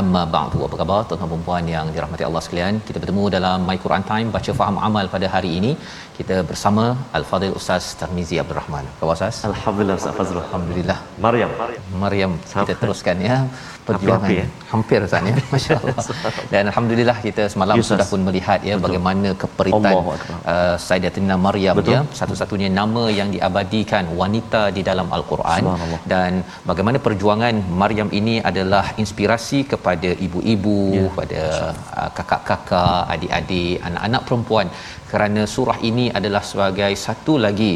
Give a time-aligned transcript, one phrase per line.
[0.00, 0.58] Amma ba'du.
[0.66, 2.74] Apa khabar tuan-tuan dan puan yang dirahmati Allah sekalian?
[2.88, 5.72] Kita bertemu dalam My Quran Time baca faham amal pada hari ini.
[6.18, 6.84] Kita bersama
[7.18, 8.84] Al-Fadhil Ustaz Tarmizi Abdul Rahman.
[8.88, 9.36] Apa khabar Ustaz?
[9.50, 10.98] Alhamdulillah Ustaz Fazrul Alhamdulillah.
[11.26, 11.50] Maryam
[12.04, 13.36] Maryam kita teruskan ya
[13.88, 14.68] perjuangan Hampir-hampir, ya?
[14.72, 15.94] hampir Ustaz ya masya-Allah
[16.52, 17.92] dan alhamdulillah kita semalam Ya, Ustaz.
[17.94, 19.94] sudah pun melihat ya bagaimana keperitan
[20.52, 21.94] uh, Sayyidatina Maryam Betul.
[21.94, 25.62] ya satu-satunya nama yang diabadikan wanita di dalam al-Quran
[26.12, 26.30] dan
[26.70, 29.81] bagaimana perjuangan Maryam ini adalah inspirasi kepada
[30.26, 31.02] ibu-ibu Ya.
[31.08, 31.42] kepada
[32.00, 34.66] uh, kakak-kakak adik-adik anak-anak perempuan
[35.10, 37.72] kerana surah ini adalah sebagai satu lagi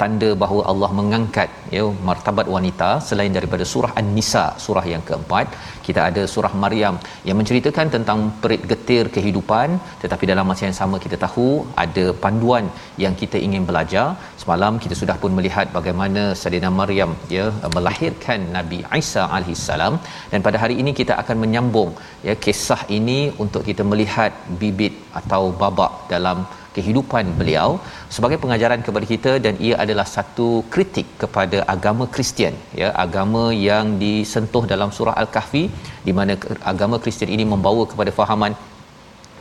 [0.00, 5.46] tanda bahawa Allah mengangkat ya martabat wanita selain daripada surah An-Nisa surah yang keempat.
[5.86, 6.94] Kita ada surah Maryam
[7.28, 9.68] yang menceritakan tentang perit getir kehidupan.
[10.02, 11.48] Tetapi dalam masa yang sama kita tahu
[11.84, 12.66] ada panduan
[13.04, 14.06] yang kita ingin belajar.
[14.42, 17.46] Semalam kita sudah pun melihat bagaimana Saidina Maryam ya
[17.76, 19.94] melahirkan Nabi Isa alaihissalam
[20.32, 21.90] dan pada hari ini kita akan menyambung
[22.28, 26.38] ya kisah ini untuk kita melihat bibit atau babak dalam
[26.76, 27.68] kehidupan beliau
[28.16, 33.86] sebagai pengajaran kepada kita dan ia adalah satu kritik kepada agama Kristian ya agama yang
[34.04, 35.64] disentuh dalam surah al-kahfi
[36.08, 36.34] di mana
[36.72, 38.54] agama Kristian ini membawa kepada fahaman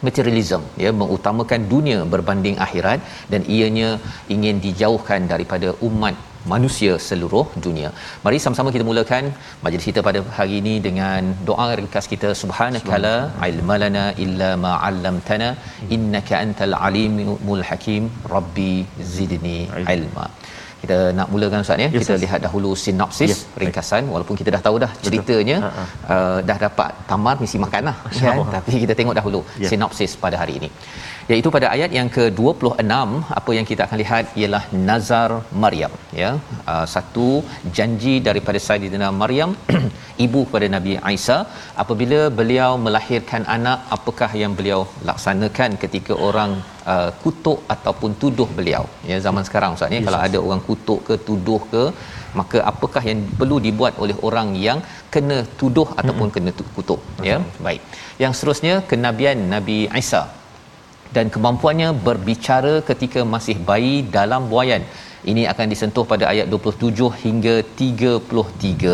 [0.07, 2.99] materialism ya mengutamakan dunia berbanding akhirat
[3.33, 3.91] dan ianya
[4.35, 6.15] ingin dijauhkan daripada umat
[6.53, 7.89] manusia seluruh dunia.
[8.25, 9.25] Mari sama-sama kita mulakan
[9.65, 13.15] majlis kita pada hari ini dengan doa ringkas kita subhanakala
[13.49, 15.49] ilmalana illa ma 'allamtana
[15.97, 18.05] innaka antal alimul hakim
[18.35, 18.73] rabbi
[19.15, 19.59] zidni
[19.97, 20.27] ilma.
[20.79, 21.85] Kita nak mulakan Ustaz ya.
[21.85, 22.23] Yes, kita Ustaz.
[22.23, 23.59] lihat dahulu sinopsis baik.
[23.61, 25.83] ringkasan walaupun kita dah tahu dah ceritanya Ha, ha.
[26.07, 28.37] uh, dah dapat tamar mesti makan lah kan?
[28.49, 29.67] Tapi kita tengok dahulu Ya.
[29.67, 30.69] sinopsis pada hari ini
[31.33, 32.93] iaitu pada ayat yang ke-26
[33.39, 35.29] apa yang kita akan lihat ialah nazar
[35.63, 36.29] Maryam ya.
[36.71, 37.27] Uh, satu
[37.77, 39.51] janji daripada Sayyidina Maryam
[40.25, 41.37] ibu kepada Nabi Isa.
[41.83, 44.79] Apabila beliau melahirkan anak apakah yang beliau
[45.09, 46.53] laksanakan ketika orang
[46.93, 48.83] uh, kutuk ataupun tuduh beliau?
[49.11, 51.85] Ya zaman sekarang ustaz ya kalau ada orang kutuk ke tuduh ke
[52.39, 54.81] maka apakah yang perlu dibuat oleh orang yang
[55.13, 56.99] kena tuduh ataupun kena tu- kutuk?
[57.29, 57.81] Ya baik.
[58.25, 60.23] Yang seterusnya kenabian Nabi Isa
[61.15, 64.83] dan kemampuannya berbicara ketika masih bayi dalam buayan.
[65.31, 68.93] Ini akan disentuh pada ayat 27 hingga 33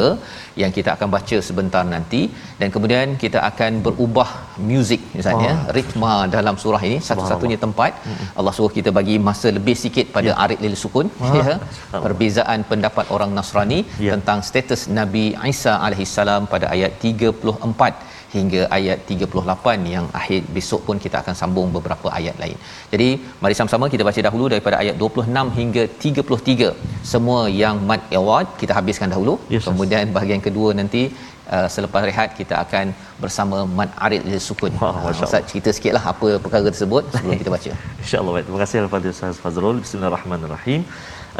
[0.61, 2.21] yang kita akan baca sebentar nanti.
[2.59, 4.29] Dan kemudian kita akan berubah
[4.69, 5.73] muzik misalnya Wah.
[5.77, 7.91] ritma dalam surah ini satu-satunya tempat.
[8.39, 10.37] Allah suruh kita bagi masa lebih sikit pada ya.
[10.45, 11.09] arid lil sukun
[11.39, 11.55] ya.
[12.05, 14.11] Perbezaan pendapat orang Nasrani Ya.
[14.15, 20.97] tentang status Nabi Isa alaihissalam pada ayat 34 hingga ayat 38 yang akhir besok pun
[21.05, 22.57] kita akan sambung beberapa ayat lain.
[22.93, 23.07] Jadi
[23.43, 26.71] mari sama-sama kita baca dahulu daripada ayat 26 hingga 33.
[27.13, 29.35] Semua yang mad award kita habiskan dahulu.
[29.53, 29.69] Yes, Ustaz.
[29.71, 31.01] Kemudian bahagian kedua nanti
[31.55, 32.85] uh, selepas rehat kita akan
[33.23, 34.73] bersama mad arid lil sukun.
[34.81, 37.71] Wah, Uh, Masya Ustaz cerita sikitlah apa perkara tersebut sebelum kita baca.
[38.03, 38.43] InsyaAllah.
[38.47, 39.77] Terima kasih kepada Ustaz Fazrul.
[39.85, 40.81] Bismillahirrahmanirrahim.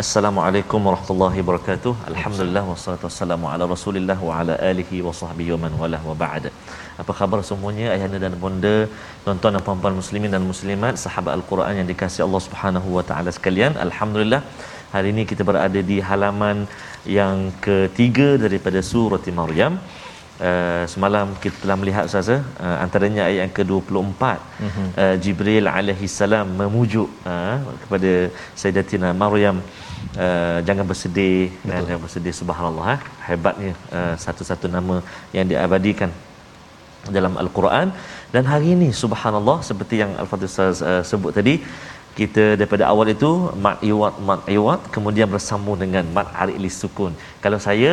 [0.02, 1.92] Assalamualaikum warahmatullahi wabarakatuh.
[2.12, 6.46] Alhamdulillah wassalatu wassalamu ala Rasulillah wa ala alihi wa sahbihi wa man walah wa ba'd.
[7.02, 8.74] Apa khabar semuanya ayahanda dan bonda,
[9.24, 13.80] tuan-tuan dan puan-puan muslimin dan muslimat, sahabat Al-Quran yang dikasihi Allah Subhanahu wa taala sekalian.
[13.86, 14.42] Alhamdulillah
[14.96, 16.68] hari ini kita berada di halaman
[17.20, 19.80] yang ketiga daripada surah Maryam.
[20.48, 22.40] Uh, semalam kita telah melihat Ustaz uh,
[22.84, 24.24] antaranya ayat yang ke-24
[24.66, 24.88] mm-hmm.
[25.02, 28.12] uh, Jibril alaihi salam memujuk uh, kepada
[28.62, 29.85] Sayyidatina Maryam uh,
[30.68, 33.00] jangan bersedih dan jangan bersedih subhanallah eh.
[33.28, 34.98] hebatnya uh, satu-satu nama
[35.38, 36.12] yang diabadikan
[37.18, 37.88] dalam al-Quran.
[38.34, 41.56] Dan hari ini subhanallah seperti yang al-Fadhil Ustaz uh, sebut tadi
[42.20, 43.32] kita daripada awal itu
[43.64, 46.28] mat iwat mat iwat kemudian bersambung dengan mat
[46.64, 47.14] li sukun.
[47.44, 47.92] Kalau saya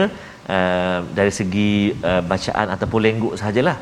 [0.56, 1.72] uh, dari segi
[2.10, 3.76] uh, bacaan ataupun lengguk sajalah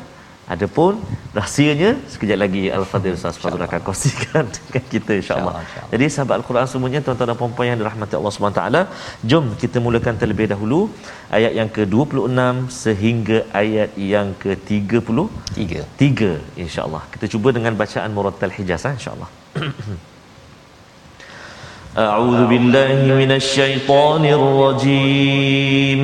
[0.53, 0.93] Adapun
[1.37, 5.53] rahsianya sekejap lagi Al-Fadhil Ustaz Fadhil akan kongsikan dengan kita insya-Allah.
[5.63, 8.81] Insya Jadi sahabat Al-Quran semuanya tuan-tuan dan puan-puan yang dirahmati Allah Subhanahu taala,
[9.31, 10.79] jom kita mulakan terlebih dahulu
[11.37, 15.17] ayat yang ke-26 sehingga ayat yang ke-30
[15.55, 17.03] 3 3 insya-Allah.
[17.15, 19.29] Kita cuba dengan bacaan Murattal Hijaz ha, insya-Allah.
[22.09, 26.01] A'udzu billahi minasy syaithanir rajim.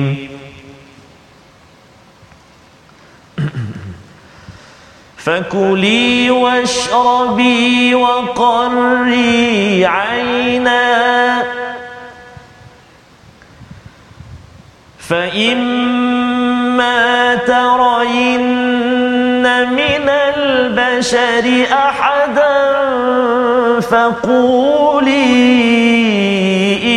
[5.28, 11.42] فكلي واشربي وقري عينا.
[15.08, 16.14] فإما
[17.34, 18.64] ترين
[19.70, 22.80] من البشر أحدا
[23.80, 25.12] فقولي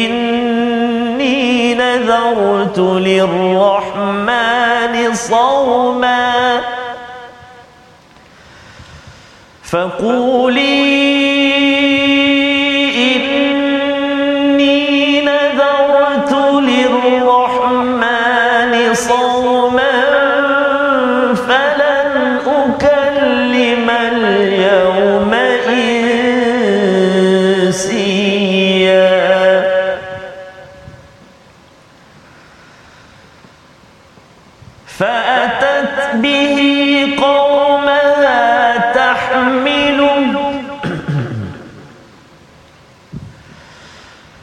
[0.05, 4.33] إني نذرت للرحمن
[5.13, 6.70] صوما.
[9.70, 11.19] فقولي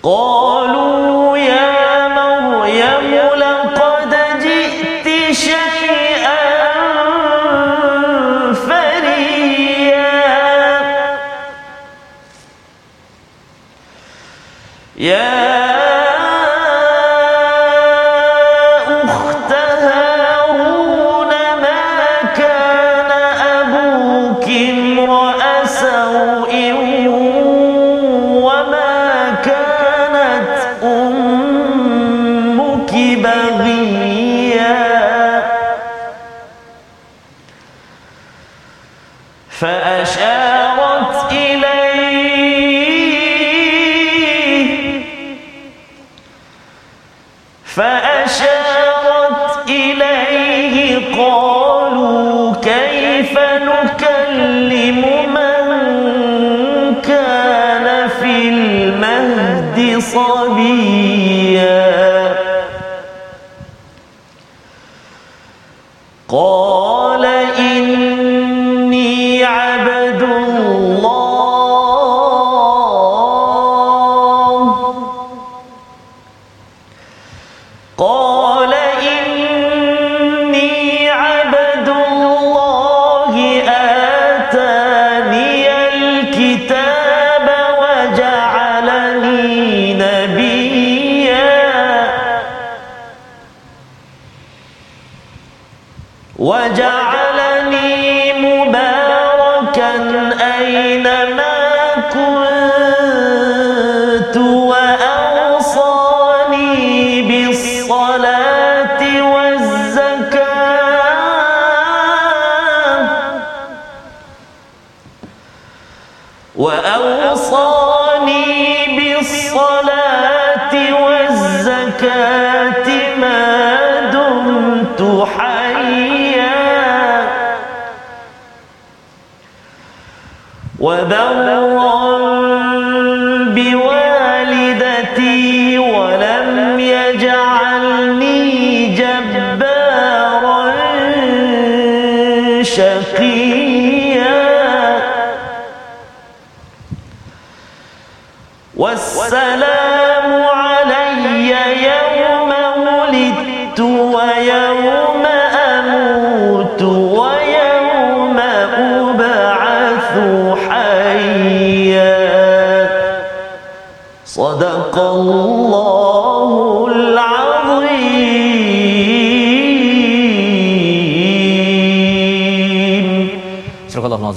[0.08, 0.77] قالوا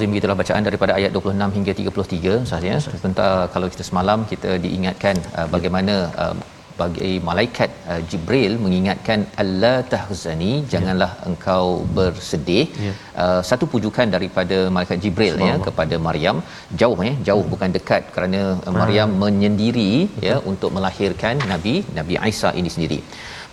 [0.01, 2.77] Al-Azim gitulah bacaan daripada ayat 26 hingga 33 Ustaz ya.
[2.85, 6.35] Sebentar kalau kita semalam kita diingatkan uh, bagaimana uh,
[6.79, 11.25] bagi malaikat uh, Jibril mengingatkan Allah tahzani janganlah ya.
[11.29, 11.65] engkau
[11.97, 12.93] bersedih ya.
[13.23, 16.39] uh, satu pujukan daripada malaikat Jibril ya kepada Maryam
[16.81, 19.21] jauh ya jauh bukan dekat kerana uh, Maryam hmm.
[19.23, 19.93] menyendiri
[20.27, 22.99] ya untuk melahirkan nabi Nabi Isa ini sendiri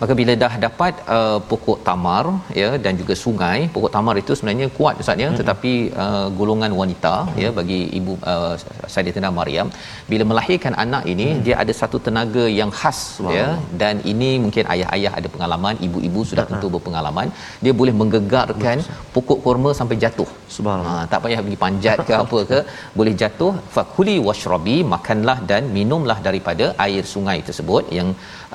[0.01, 2.25] maka bila dah dapat uh, pokok tamar
[2.61, 5.39] ya dan juga sungai pokok tamar itu sebenarnya kuat ustaz ya mm-hmm.
[5.39, 7.41] tetapi uh, golongan wanita mm-hmm.
[7.43, 8.53] ya bagi ibu uh,
[8.93, 9.69] Sayyidatina Maryam
[10.11, 11.43] bila melahirkan anak ini mm-hmm.
[11.47, 13.33] dia ada satu tenaga yang khas wow.
[13.37, 13.47] ya
[13.83, 17.29] dan ini mungkin ayah-ayah ada pengalaman ibu-ibu sudah tentu berpengalaman
[17.65, 18.79] dia boleh menggegarkan
[19.15, 22.59] pokok kurma sampai jatuh subhanallah ha, tak payah pergi panjat ke apa ke
[22.99, 28.09] boleh jatuh fakuli washrabi makanlah dan minumlah daripada air sungai tersebut yang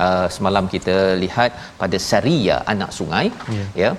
[0.07, 3.27] uh, semalam kita lihat pada Saria anak sungai
[3.59, 3.71] yeah.
[3.85, 3.93] ya.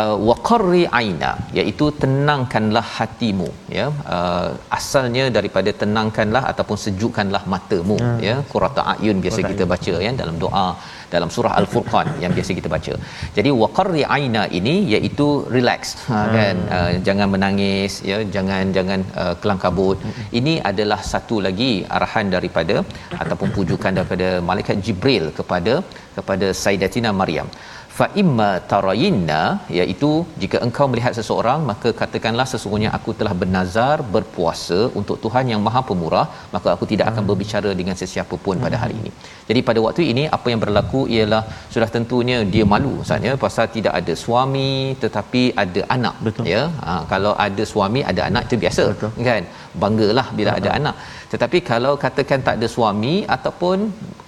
[0.00, 3.86] Uh, waqarri aina iaitu tenangkanlah hatimu ya.
[4.16, 8.22] Uh, asalnya daripada tenangkanlah ataupun sejukkanlah matamu yeah.
[8.28, 8.36] ya.
[8.52, 10.66] Qurrata ayun biasa Qurata kita baca ya dalam doa
[11.14, 12.94] dalam surah al-furqan yang biasa kita baca.
[13.36, 15.80] Jadi waqarri aina ini iaitu relax.
[16.10, 16.32] Ha, hmm.
[16.36, 16.56] kan?
[16.78, 19.98] Uh, jangan menangis ya jangan jangan uh, kelang kabut.
[20.04, 20.22] Hmm.
[20.38, 22.76] ini adalah satu lagi arahan daripada
[23.22, 25.74] ataupun pujukan daripada malaikat jibril kepada
[26.16, 27.48] kepada sayyidatina maryam
[27.96, 29.40] fa imma tarayinna
[29.78, 30.10] iaitu
[30.42, 35.82] jika engkau melihat seseorang maka katakanlah sesungguhnya aku telah bernazar berpuasa untuk Tuhan yang Maha
[35.88, 39.10] Pemurah maka aku tidak akan berbicara dengan sesiapa pun pada hari ini.
[39.48, 41.42] Jadi pada waktu ini apa yang berlaku ialah
[41.74, 44.72] sudah tentunya dia malu Ustaz ya pasal tidak ada suami
[45.04, 46.46] tetapi ada anak Betul.
[46.54, 46.62] ya.
[46.86, 49.12] Ha, kalau ada suami ada anak itu biasa Betul.
[49.28, 49.44] kan.
[49.84, 50.62] Banggalah bila Betul.
[50.62, 50.96] ada anak
[51.32, 53.78] tetapi kalau katakan tak ada suami ataupun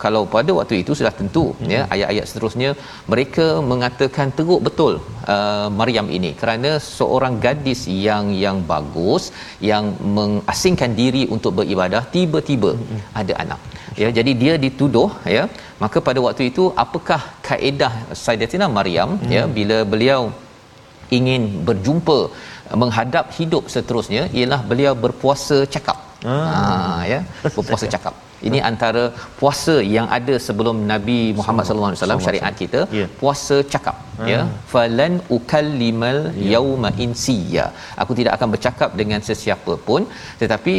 [0.02, 1.70] kalau pada waktu itu sudah tentu hmm.
[1.74, 2.70] ya ayat-ayat seterusnya
[3.12, 4.94] mereka mengatakan teruk betul
[5.34, 9.24] uh, Maryam ini kerana seorang gadis yang yang bagus
[9.70, 9.86] yang
[10.18, 13.02] mengasingkan diri untuk beribadah tiba-tiba hmm.
[13.22, 13.60] ada anak
[14.02, 15.44] ya jadi dia dituduh ya
[15.82, 17.92] maka pada waktu itu apakah kaedah
[18.24, 19.34] Sayyidatina Maryam hmm.
[19.36, 20.22] ya bila beliau
[21.18, 22.18] ingin berjumpa
[22.82, 25.98] menghadap hidup seterusnya ialah beliau berpuasa cakap
[26.32, 26.36] Ah.
[26.52, 28.14] ha ya berpuasa cakap
[28.48, 29.02] ini antara
[29.40, 33.08] puasa yang ada sebelum Nabi Muhammad sallallahu alaihi wasallam syariat kita yeah.
[33.20, 34.28] puasa cakap hmm.
[34.32, 34.40] ya
[34.74, 36.50] falan ukallimal yeah.
[36.54, 37.66] yauma insiya
[38.04, 40.04] aku tidak akan bercakap dengan sesiapa pun
[40.42, 40.74] tetapi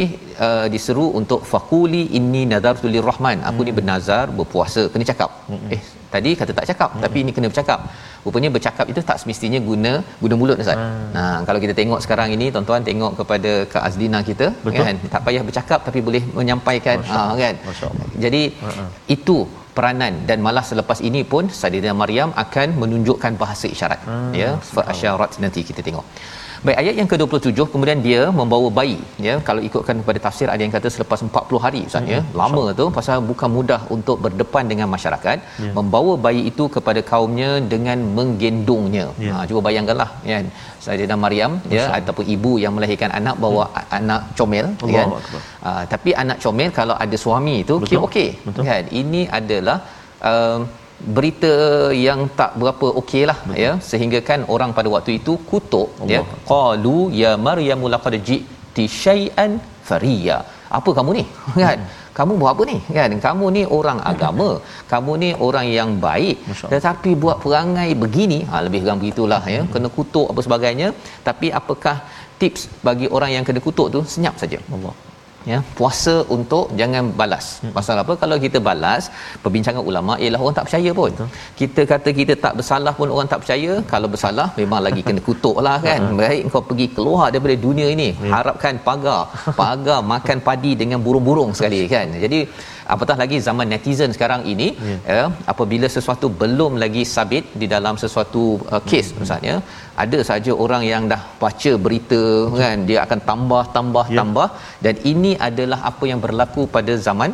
[0.46, 3.68] uh, diseru untuk faquli inni nadartu lirrahman aku hmm.
[3.68, 5.68] ni bernazar berpuasa kena cakap hmm.
[5.76, 5.82] eh
[6.16, 7.02] tadi kata tak cakap hmm.
[7.04, 7.80] tapi ini kena bercakap
[8.26, 9.92] rupanya bercakap itu tak semestinya guna
[10.22, 10.78] guna mulut Ustaz.
[10.80, 11.04] Hmm.
[11.16, 14.78] Nah, kalau kita tengok sekarang ini tuan-tuan tengok kepada Kak Azlina kita Betul.
[14.80, 17.54] kan tak payah bercakap tapi boleh menyampaikan ha kan.
[18.24, 18.88] Jadi uh-huh.
[19.16, 19.36] itu
[19.76, 24.32] peranan dan malah selepas ini pun Saidina Maryam akan menunjukkan bahasa isyarat hmm.
[24.40, 26.06] ya fa asyarat nanti kita tengok
[26.66, 28.96] Baik ayat yang ke-27 kemudian dia membawa bayi
[29.26, 32.32] ya kalau ikutkan kepada tafsir ada yang kata selepas 40 hari ustaz ya hmm.
[32.40, 35.74] lama tu pasal bukan mudah untuk berdepan dengan masyarakat yeah.
[35.78, 39.06] membawa bayi itu kepada kaumnya dengan menggendongnya.
[39.26, 39.36] Yeah.
[39.42, 40.38] Ha cuba bayangkanlah ya
[40.86, 43.98] Sayyidina Maryam ya ataupun ibu yang melahirkan anak bawa hmm.
[43.98, 45.40] anak comel Allah kan.
[45.68, 47.76] Uh, tapi anak comel kalau ada suami itu
[48.08, 48.28] okey
[48.70, 48.90] kan.
[49.02, 49.78] Ini adalah
[50.32, 50.58] uh,
[51.16, 51.54] berita
[52.06, 53.72] yang tak berapa okeylah ya.
[53.90, 56.12] Sehingga kan orang pada waktu itu kutuk Allah.
[56.14, 56.20] ya
[56.52, 59.52] qalu ya maryam laqad ji'ti syai'an
[59.88, 60.38] fariya.
[60.78, 61.24] Apa kamu ni?
[61.64, 61.80] Kan?
[62.18, 62.76] Kamu buat apa ni?
[62.96, 63.10] Kan?
[63.26, 64.48] Kamu ni orang agama.
[64.92, 66.36] Kamu ni orang yang baik.
[66.72, 69.62] Tetapi buat perangai begini ha lebih kurang begitulah ya.
[69.74, 70.88] Kena kutuk apa sebagainya.
[71.28, 71.96] Tapi apakah
[72.40, 74.00] tips bagi orang yang kena kutuk tu?
[74.14, 74.60] Senyap saja.
[74.76, 74.94] Allah
[75.50, 77.72] ya puasa untuk jangan balas hmm.
[77.76, 79.02] pasal apa kalau kita balas
[79.42, 81.28] perbincangan ulama ialah orang tak percaya pun Betul.
[81.60, 85.76] kita kata kita tak bersalah pun orang tak percaya kalau bersalah memang lagi kena kutuklah
[85.88, 86.18] kan hmm.
[86.22, 88.32] baik kau pergi keluar daripada dunia ini hmm.
[88.34, 89.22] harapkan pagar
[89.60, 92.40] pagar makan padi dengan burung-burung sekali kan jadi
[92.94, 95.00] apatah lagi zaman netizen sekarang ini yeah.
[95.16, 99.20] ya apabila sesuatu belum lagi sabit di dalam sesuatu uh, kes hmm.
[99.22, 99.54] misalnya
[100.04, 102.56] ada saja orang yang dah baca berita hmm.
[102.62, 104.18] kan dia akan tambah tambah yeah.
[104.20, 104.48] tambah
[104.86, 107.32] dan ini adalah apa yang berlaku pada zaman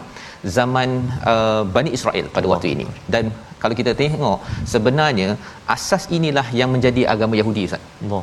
[0.59, 0.89] zaman
[1.33, 3.27] uh, Bani Israel pada waktu ini dan
[3.63, 4.39] kalau kita tengok
[4.73, 5.29] sebenarnya
[5.75, 7.85] asas inilah yang menjadi agama Yahudi Ustaz.
[8.03, 8.23] Allah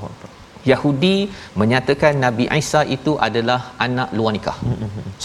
[0.72, 1.16] Yahudi
[1.62, 4.58] menyatakan Nabi Isa itu adalah anak luar nikah.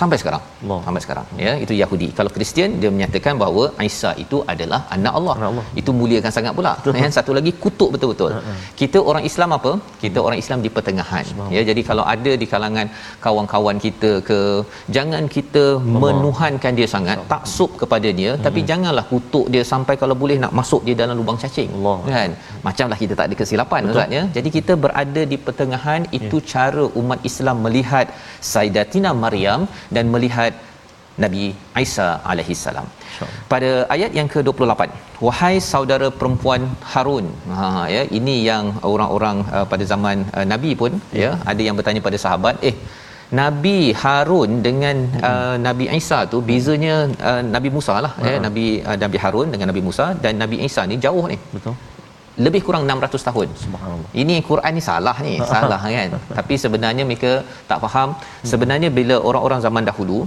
[0.01, 0.43] Sampai sekarang.
[0.65, 0.81] Allah.
[0.87, 2.09] Sampai sekarang ya, itu Yahudi.
[2.19, 5.37] Kalau Kristian dia menyatakan bahawa Isa itu adalah anak Allah.
[5.51, 5.65] Allah.
[5.81, 6.73] Itu muliakan sangat pula.
[7.03, 8.31] Yang satu lagi kutuk betul-betul.
[8.39, 8.59] Uh-huh.
[8.81, 9.73] Kita orang Islam apa?
[10.05, 11.25] Kita orang Islam di pertengahan.
[11.57, 12.87] Ya, jadi kalau ada di kalangan
[13.27, 14.39] kawan-kawan kita ke
[14.97, 16.01] jangan kita Allah.
[16.05, 18.45] menuhankan dia sangat, taksub kepada dia, uh-huh.
[18.47, 21.71] tapi janganlah kutuk dia sampai kalau boleh nak masuk dia dalam lubang cacing.
[21.79, 21.99] Allah.
[22.15, 22.31] Kan?
[22.67, 24.23] Macamlah kita tak ada kesilapan Ustaz ya.
[24.37, 26.49] Jadi kita berada di pertengahan itu yeah.
[26.53, 28.07] cara umat Islam melihat
[28.53, 29.63] Sayyidatina Maryam
[29.97, 30.55] dan melihat
[31.23, 31.43] Nabi
[31.85, 32.87] Isa alaihi salam.
[33.53, 34.91] Pada ayat yang ke-28,
[35.27, 36.63] wahai saudara perempuan
[36.93, 37.27] Harun.
[37.59, 42.03] Ha ya, ini yang orang-orang uh, pada zaman uh, Nabi pun ya, ada yang bertanya
[42.09, 42.77] pada sahabat, eh
[43.41, 44.97] Nabi Harun dengan
[45.29, 46.97] uh, Nabi Isa tu bezanya
[47.29, 48.29] uh, Nabi Musa lah uh-huh.
[48.31, 51.39] ya Nabi uh, Nabi Harun dengan Nabi Musa dan Nabi Isa ni jauh ni.
[51.55, 51.75] Betul.
[52.45, 53.49] Lebih kurang 600 tahun.
[53.65, 54.11] Subhanallah.
[54.23, 56.11] Ini Quran ni salah ni, salah kan.
[56.39, 57.33] Tapi sebenarnya mereka
[57.71, 58.11] tak faham.
[58.53, 60.21] Sebenarnya bila orang-orang zaman dahulu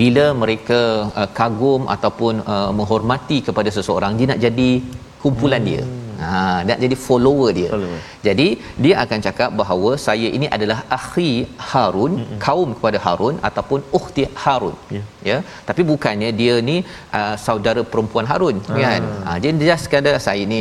[0.00, 0.80] bila mereka
[1.20, 4.70] uh, kagum ataupun uh, menghormati kepada seseorang dia nak jadi
[5.22, 5.82] kumpulan dia.
[6.22, 7.70] Ha nak jadi follower dia.
[7.74, 8.00] Follower.
[8.28, 8.48] Jadi
[8.84, 11.30] dia akan cakap bahawa saya ini adalah akhi
[11.70, 12.38] Harun, mm-hmm.
[12.46, 14.76] kaum kepada Harun ataupun ukhti Harun.
[14.96, 15.02] Ya.
[15.30, 15.38] Ya.
[15.68, 16.76] Tapi bukannya dia ni
[17.18, 18.78] uh, saudara perempuan Harun ah.
[18.84, 19.02] kan.
[19.26, 20.60] Ha dia just sekadar saya ni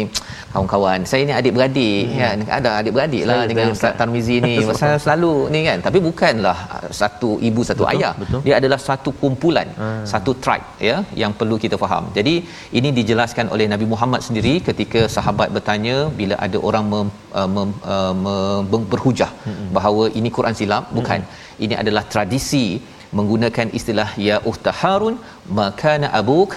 [0.53, 2.19] kawan-kawan, saya ni adik-beradik hmm.
[2.21, 2.37] kan.
[2.57, 4.53] Ada adik-beradik lah Saya- dengan Ustaz Tarmizi ni.
[4.83, 5.79] Saya selalu ni kan.
[5.87, 8.13] Tapi bukanlah uh, satu ibu satu Betul, ayah.
[8.21, 8.41] betul.
[8.47, 9.89] Dia adalah satu kumpulan, Ah.
[10.11, 12.03] satu tribe ya yang perlu kita faham.
[12.17, 12.35] Jadi
[12.79, 17.07] ini dijelaskan oleh Nabi Muhammad sendiri ketika sahabat bertanya bila ada orang mem,
[17.39, 18.13] uh, mem, uh,
[18.71, 19.67] mem, berhujah hmm.
[19.77, 21.21] bahawa ini Quran silap, bukan.
[21.65, 22.65] Ini adalah tradisi
[23.17, 25.15] menggunakan istilah ya ukhta Harun
[25.57, 26.51] makana abuk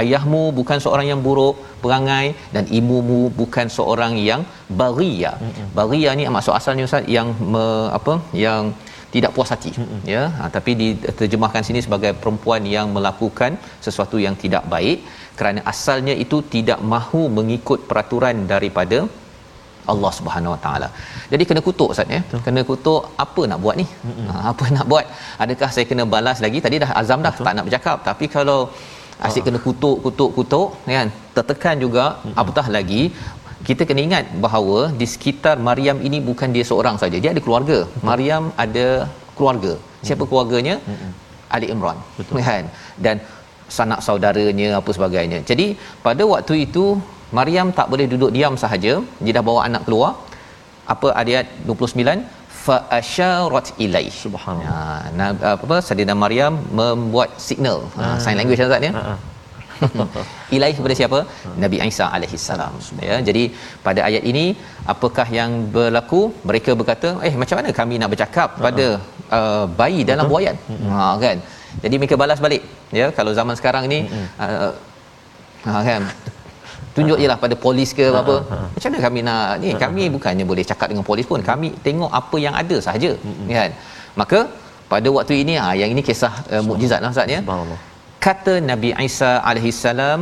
[0.00, 4.42] ayahmu bukan seorang yang buruk perangai dan ibumu bukan seorang yang
[4.80, 5.32] baria.
[5.36, 5.66] Mm-hmm.
[5.78, 7.64] Baria ni maksud asalnya ustaz yang me,
[7.98, 8.14] apa
[8.44, 8.72] yang
[9.14, 10.00] tidak puas hati mm-hmm.
[10.14, 13.54] ya ha, tapi diterjemahkan sini sebagai perempuan yang melakukan
[13.86, 14.98] sesuatu yang tidak baik
[15.40, 19.00] kerana asalnya itu tidak mahu mengikut peraturan daripada
[19.92, 20.88] Allah Subhanahu Wa Taala.
[21.32, 22.20] Jadi kena kutuk Ustaz ya.
[22.46, 23.86] Kena kutuk apa nak buat ni?
[23.90, 24.26] Mm-hmm.
[24.30, 25.06] Ha, apa nak buat?
[25.44, 26.58] Adakah saya kena balas lagi?
[26.66, 27.46] Tadi dah azam dah Betul.
[27.46, 27.98] tak nak bercakap.
[28.10, 28.60] Tapi kalau
[29.26, 32.40] asyik kena kutuk kutuk kutuk kan tertekan juga mm-hmm.
[32.40, 33.02] apatah lagi
[33.68, 37.78] kita kena ingat bahawa di sekitar Maryam ini bukan dia seorang saja dia ada keluarga
[37.84, 38.06] mm-hmm.
[38.10, 38.86] Maryam ada
[39.38, 40.30] keluarga siapa mm-hmm.
[40.30, 41.10] keluarganya mm-hmm.
[41.54, 42.42] Ali Imran Betul.
[42.48, 42.66] kan
[43.06, 43.16] dan
[43.76, 45.66] sanak saudaranya apa sebagainya jadi
[46.06, 46.84] pada waktu itu
[47.38, 48.94] Maryam tak boleh duduk diam sahaja
[49.24, 50.10] dia dah bawa anak keluar
[50.94, 54.96] apa ayat 29 fa asyarat ilai Subhanallah.
[55.02, 58.92] Ha, nah, apa Saidina Maryam membuat signal ha, sign language Ustaz ya.
[58.98, 59.14] Ha, ha.
[60.56, 61.18] Ilaih kepada siapa?
[61.64, 62.74] Nabi Isa alaihi salam.
[63.08, 63.44] Ya, jadi
[63.86, 64.44] pada ayat ini
[64.94, 66.22] apakah yang berlaku?
[66.50, 68.86] Mereka berkata, "Eh, macam mana kami nak bercakap pada
[69.38, 70.56] uh, bayi dalam buayan?"
[70.92, 71.38] Ha kan.
[71.84, 72.62] Jadi mereka balas balik.
[73.00, 74.00] Ya, kalau zaman sekarang ni
[74.46, 74.72] uh,
[75.70, 76.02] ha kan
[76.96, 78.34] tunjuk je lah pada polis ke apa
[78.74, 82.36] macam mana kami nak ni kami bukannya boleh cakap dengan polis pun kami tengok apa
[82.46, 83.12] yang ada sahaja
[83.58, 83.70] kan
[84.20, 84.40] maka
[84.92, 87.80] pada waktu ini ah yang ini kisah uh, mukjizat lah Ustaz ya Subhanallah.
[88.26, 90.20] Kata Nabi Isa alaihi salam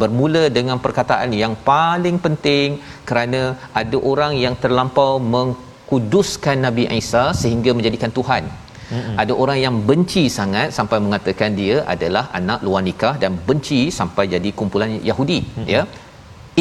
[0.00, 2.68] bermula dengan perkataan yang paling penting
[3.08, 3.42] kerana
[3.80, 8.44] ada orang yang terlampau mengkuduskan Nabi Isa sehingga menjadikan Tuhan.
[8.88, 9.14] Mm-hmm.
[9.22, 14.24] Ada orang yang benci sangat sampai mengatakan dia adalah anak luar nikah dan benci sampai
[14.34, 15.66] jadi kumpulan Yahudi mm-hmm.
[15.74, 15.82] ya.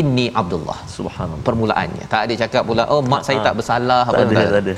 [0.01, 0.79] Inni Abdullah.
[0.95, 1.45] Subhanallah.
[1.49, 2.05] Permulaannya.
[2.13, 3.45] Tak ada cakap pula oh mak saya Ah.
[3.47, 4.75] tak bersalah Tak ada, tak ada.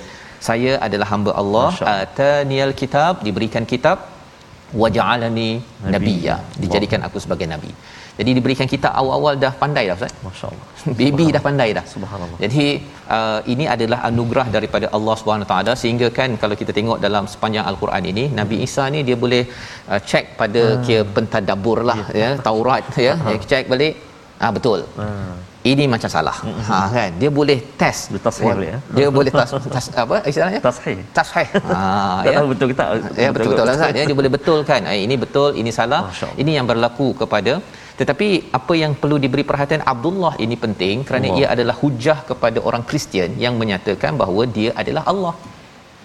[0.47, 1.69] Saya adalah hamba Allah.
[1.95, 3.97] ataniyal kitab diberikan kitab
[4.81, 5.91] waja'alani Nabi.
[5.93, 7.71] nabiyya dijadikan aku sebagai nabi.
[8.19, 10.11] Jadi diberikan kitab awal-awal dah pandai dah Ustaz.
[10.27, 10.65] Masya-Allah.
[10.99, 11.83] Baby dah pandai dah.
[11.93, 12.39] Subhanallah.
[12.43, 12.65] Jadi
[13.17, 17.65] uh, ini adalah anugerah daripada Allah Subhanahu taala sehingga kan kalau kita tengok dalam sepanjang
[17.71, 19.43] al-Quran ini Nabi Isa ni dia boleh
[19.91, 20.81] uh, check pada Ah.
[20.85, 23.93] kira pentadabbur lah ya Taurat ya dia check balik
[24.43, 24.79] ah betul.
[25.05, 25.33] Ah.
[25.71, 26.37] Ini macam salah.
[26.69, 28.01] Ha kan dia boleh test.
[28.13, 28.79] Dia tashih boleh, ya?
[28.97, 30.59] Dia boleh tas, tas apa istilahnya?
[30.67, 30.97] Tashih.
[31.17, 31.47] Tashih.
[31.71, 31.81] Ha
[32.25, 32.87] Tak tahu betul ke tak?
[33.23, 33.99] Ya betul betul lah Ustaz.
[33.99, 34.81] Ya, dia boleh betulkan.
[34.93, 36.01] Eh, ini betul, ini salah.
[36.41, 37.53] Ini yang berlaku kepada
[37.99, 38.27] tetapi
[38.57, 41.39] apa yang perlu diberi perhatian Abdullah ini penting kerana Allah.
[41.39, 45.33] ia adalah hujah kepada orang Kristian yang menyatakan bahawa dia adalah Allah.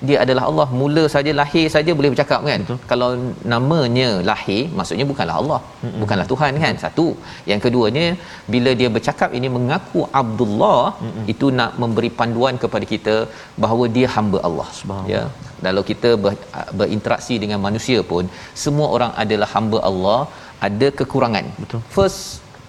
[0.09, 0.67] Dia adalah Allah.
[0.81, 2.61] Mula saja lahir saja boleh bercakap kan.
[2.65, 2.79] Betul.
[2.93, 3.11] Kalau
[3.55, 5.61] namanya lahir maksudnya bukanlah Allah.
[5.85, 6.01] Mm-mm.
[6.03, 6.75] Bukanlah Tuhan kan.
[6.85, 7.07] Satu.
[7.53, 8.07] Yang keduanya
[8.55, 11.25] bila dia bercakap ini mengaku Abdullah Mm-mm.
[11.35, 13.17] itu nak memberi panduan kepada kita
[13.65, 14.69] bahawa dia hamba Allah.
[15.15, 15.25] Ya
[15.67, 16.33] kalau kita ber,
[16.81, 18.25] berinteraksi dengan manusia pun
[18.65, 20.21] semua orang adalah hamba Allah
[20.67, 21.81] ada kekurangan Betul.
[21.97, 22.21] first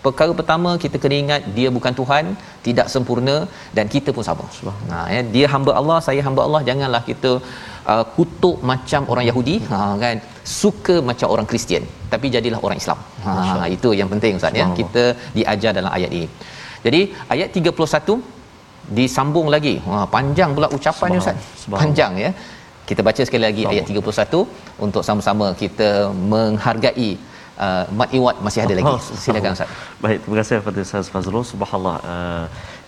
[0.06, 2.26] perkara pertama kita kena ingat dia bukan Tuhan
[2.66, 3.36] tidak sempurna
[3.78, 4.46] dan kita pun sama.
[4.92, 7.32] Ha ya dia hamba Allah saya hamba Allah janganlah kita
[7.94, 9.56] uh, kutuk macam orang Yahudi.
[9.72, 10.18] Ha kan?
[10.62, 13.00] Suka macam orang Kristian tapi jadilah orang Islam.
[13.26, 14.68] Ha itu yang penting ustaz ya.
[14.82, 15.06] Kita
[15.38, 16.30] diajar dalam ayat ini.
[16.88, 17.02] Jadi
[17.36, 18.18] ayat 31
[18.98, 19.76] disambung lagi.
[19.88, 21.70] Ha panjang pula ucapannya ustaz.
[21.80, 22.32] Panjang ya.
[22.90, 24.42] Kita baca sekali lagi ayat 31
[24.86, 25.90] untuk sama-sama kita
[26.34, 27.10] menghargai
[27.66, 28.94] uh, mat iwat masih ada lagi.
[28.94, 29.70] Oh, Silakan Ustaz.
[30.04, 31.46] Baik, terima kasih kepada Ustaz Fazrul.
[31.54, 31.98] Subhanallah.
[32.14, 32.46] Uh,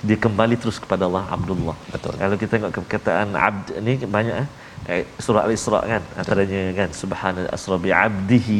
[0.07, 1.75] dia kembali terus kepada Allah Abdullah.
[1.93, 2.13] Betul.
[2.21, 4.47] Kalau kita tengok perkataan abd ni banyak eh.
[4.93, 8.59] eh, surah al-Isra kan antaranya kan subhana asra bi 'abdihi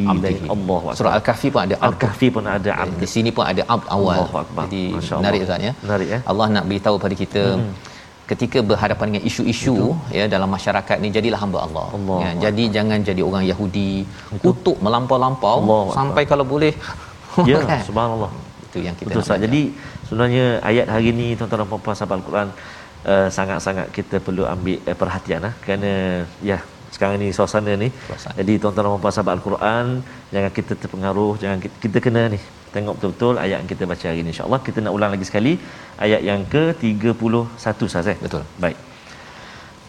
[0.55, 1.75] akbar Surah Al-Kahfi pun ada.
[1.89, 4.23] Al-Kahfi pun ada abd Di sini pun ada abd awal.
[4.43, 4.65] Akbar.
[4.65, 5.19] Jadi Allah.
[5.21, 5.73] menarik Ustaz ya.
[5.85, 6.21] Menarik, eh?
[6.31, 7.71] Allah nak beritahu pada kita hmm.
[8.31, 9.75] Ketika berhadapan dengan isu-isu
[10.17, 11.85] ya dalam masyarakat ni jadilah hamba Allah.
[11.97, 13.91] Allah ya, jadi jangan jadi orang Yahudi
[14.45, 16.73] kutuk melampau-lampau Allah sampai kalau boleh
[17.51, 17.79] ya kan?
[17.89, 18.31] subhanallah
[18.67, 19.45] itu yang kita Betul nak belajar.
[19.45, 19.61] Jadi
[20.07, 22.47] sebenarnya ayat hari ni tuan-tuan dan puan-puan sahabat Al-Quran
[23.11, 25.91] uh, sangat-sangat kita perlu ambil uh, perhatian lah kerana
[26.51, 26.59] ya
[26.95, 27.89] sekarang ni suasana ni.
[28.09, 28.35] Suasana.
[28.39, 29.85] Jadi tuan-tuan dan puan-puan sahabat Al-Quran
[30.35, 32.41] jangan kita terpengaruh, jangan kita, kita kena ni
[32.76, 34.61] tengok betul-betul ayat yang kita baca hari ni insya-Allah.
[34.66, 35.52] Kita nak ulang lagi sekali
[36.04, 38.18] ayat yang ke-31 Ustaz eh.
[38.24, 38.44] Betul.
[38.64, 38.78] Baik.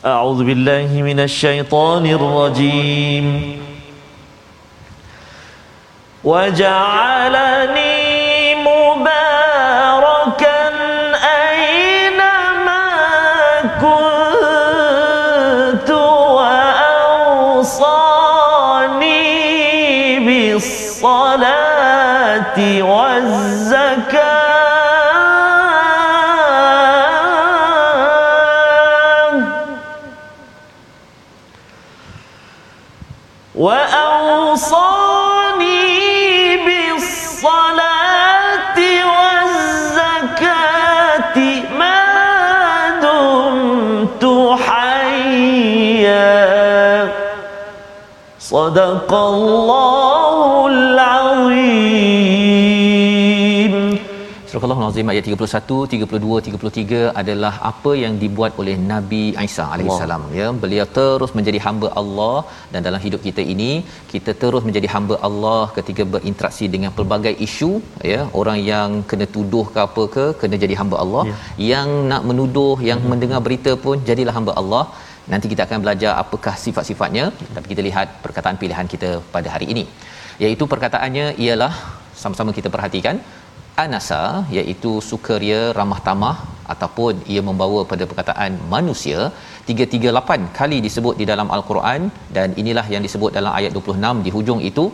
[0.03, 3.27] أعوذ بالله من الشيطان الرجيم
[6.23, 7.86] وجعلني
[22.82, 24.48] والزكاة.
[33.54, 34.86] وأوصاني
[36.66, 37.98] بالصلاة
[39.14, 40.56] والزكاة
[41.78, 41.98] ما
[43.02, 44.24] دمت
[48.38, 51.97] صدق الله العظيم.
[54.58, 60.46] Surah Al-Azim ayat 31, 32, 33 adalah apa yang dibuat oleh Nabi Isa alaihissalam ya.
[60.62, 62.38] Beliau terus menjadi hamba Allah
[62.72, 63.70] dan dalam hidup kita ini
[64.12, 67.70] kita terus menjadi hamba Allah ketika berinteraksi dengan pelbagai isu
[68.12, 68.20] ya.
[68.40, 71.24] Orang yang kena tuduh ke apa ke kena jadi hamba Allah.
[71.30, 71.36] Ya.
[71.70, 74.84] Yang nak menuduh, yang mendengar berita pun jadilah hamba Allah.
[75.32, 79.86] Nanti kita akan belajar apakah sifat-sifatnya tapi kita lihat perkataan pilihan kita pada hari ini.
[80.44, 81.74] Iaitu perkataannya ialah
[82.22, 83.18] sama-sama kita perhatikan
[83.84, 84.22] anasa
[84.58, 86.36] iaitu sukaria ramah tamah
[86.72, 89.18] ataupun ia membawa pada perkataan manusia
[89.68, 92.02] 338 kali disebut di dalam al-Quran
[92.36, 94.84] dan inilah yang disebut dalam ayat 26 di hujung itu.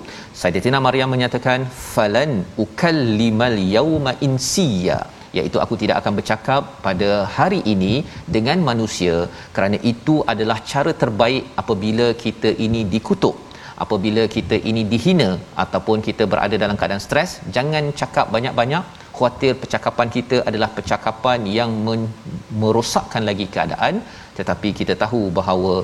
[0.41, 1.61] Sayyidatina Maryam menyatakan
[1.95, 2.33] falan
[2.65, 4.99] ukallimal yauma insiya
[5.39, 7.95] iaitu aku tidak akan bercakap pada hari ini
[8.37, 9.15] dengan manusia
[9.55, 13.37] kerana itu adalah cara terbaik apabila kita ini dikutuk
[13.85, 15.31] apabila kita ini dihina
[15.65, 18.85] ataupun kita berada dalam keadaan stres jangan cakap banyak-banyak
[19.17, 22.13] khuatir percakapan kita adalah percakapan yang men-
[22.63, 23.97] merosakkan lagi keadaan
[24.39, 25.75] tetapi kita tahu bahawa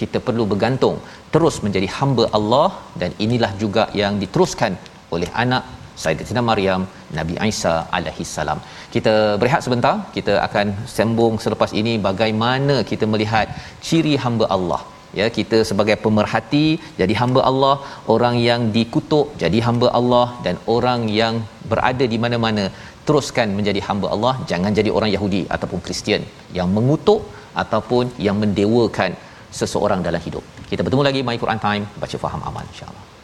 [0.00, 0.98] kita perlu bergantung
[1.34, 2.68] terus menjadi hamba Allah
[3.00, 4.74] dan inilah juga yang diteruskan
[5.16, 5.64] oleh anak
[6.02, 6.80] Sayyidatina Maryam
[7.18, 8.58] Nabi Isa alaihi salam.
[8.94, 13.48] Kita berehat sebentar, kita akan sambung selepas ini bagaimana kita melihat
[13.86, 14.82] ciri hamba Allah.
[15.18, 16.66] Ya, kita sebagai pemerhati
[17.00, 17.76] jadi hamba Allah,
[18.14, 21.36] orang yang dikutuk jadi hamba Allah dan orang yang
[21.70, 22.64] berada di mana-mana
[23.06, 26.22] teruskan menjadi hamba Allah, jangan jadi orang Yahudi ataupun Kristian
[26.58, 27.22] yang mengutuk
[27.62, 29.14] ataupun yang mendewakan
[29.60, 30.44] seseorang dalam hidup.
[30.70, 33.15] Kita bertemu lagi My Quran Time, baca faham aman insya-Allah.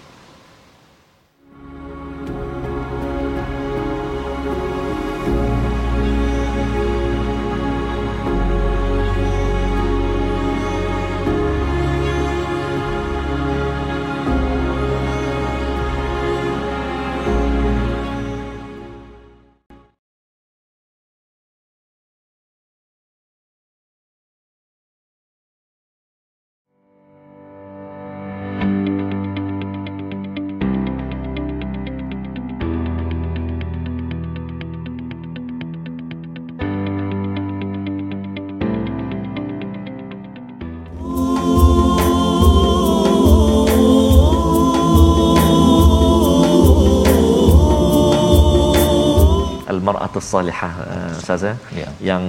[49.83, 51.57] Al-mar'atus salihah uh, ustaz eh?
[51.83, 51.89] Ya.
[52.11, 52.25] yang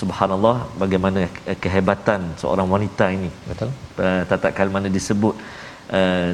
[0.00, 3.70] subhanallah bagaimana ke- kehebatan seorang wanita ini Betul?
[4.04, 5.63] uh, tatkala mana disebut uh,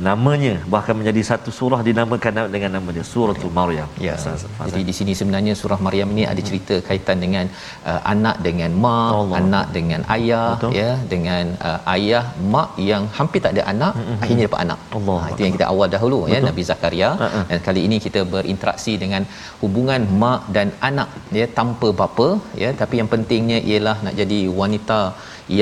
[0.08, 4.14] namanya bahkan menjadi satu surah dinamakan dengan nama dia suratul maryam Ya.
[4.18, 4.70] Ustaz Fazal.
[4.70, 7.46] Jadi di sini sebenarnya surah Maryam ni ada cerita kaitan dengan
[7.90, 9.38] uh, anak dengan mak, Allah.
[9.40, 10.72] anak dengan ayah, Betul.
[10.80, 14.78] ya, dengan uh, ayah mak yang hampir tak ada anak, akhirnya dapat anak.
[14.98, 15.18] Allah.
[15.24, 17.10] Ha, itu yang kita awal dahulu ya Nabi Zakaria.
[17.22, 17.40] Ha-ha.
[17.50, 19.24] Dan kali ini kita berinteraksi dengan
[19.62, 21.10] hubungan mak dan anak
[21.40, 22.28] ya tanpa bapa
[22.62, 25.00] ya, tapi yang pentingnya ialah nak jadi wanita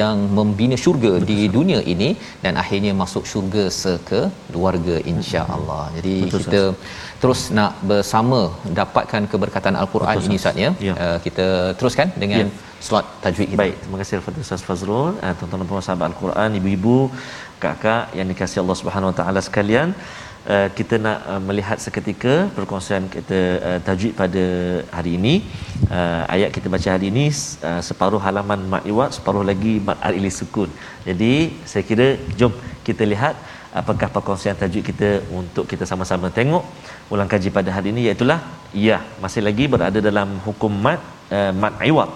[0.01, 1.29] yang membina syurga Betul.
[1.31, 2.09] di dunia ini
[2.45, 5.85] dan akhirnya masuk syurga sekeluarga insya-Allah.
[5.97, 7.19] Jadi Betul, kita sahas.
[7.23, 8.41] terus nak bersama
[8.81, 10.71] dapatkan keberkatan al-Quran Betul, ini Ustaz ya.
[10.89, 10.95] ya.
[11.05, 11.47] Uh, kita
[11.81, 12.85] teruskan dengan ya.
[12.87, 13.61] slot tajwid kita.
[13.63, 16.99] Baik, terima kasih kepada Ustaz Fazrul, uh, tuan-tuan dan puan sahabat al-Quran, ibu-ibu,
[17.65, 19.91] kakak yang dikasihi Allah Subhanahu Wa Taala sekalian.
[20.55, 24.45] Uh, kita nak uh, melihat seketika perkongsian kita uh, tajwid pada
[24.97, 25.35] hari ini.
[25.97, 27.27] Uh, ayat kita baca hari ini
[27.69, 30.71] uh, separuh halaman mat iwat separuh lagi mat alili sukun.
[31.09, 31.33] Jadi
[31.71, 32.07] saya kira
[32.41, 32.55] jom
[32.89, 33.37] kita lihat
[33.81, 36.65] apakah perkongsian tajwid kita untuk kita sama-sama tengok
[37.13, 38.25] ulang kaji pada hari ini iaitu
[38.73, 42.11] ya masih lagi berada dalam hukum mat uh, mat iwat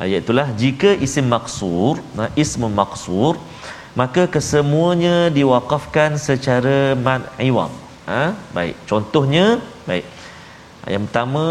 [0.00, 3.36] uh, iaitu jika isim maksur uh, ismun maksur
[3.98, 7.70] maka kesemuanya diwakafkan secara mad iwad
[8.10, 8.34] ha?
[8.54, 8.74] baik.
[8.90, 10.04] Contohnya baik.
[10.90, 11.46] Yang pertama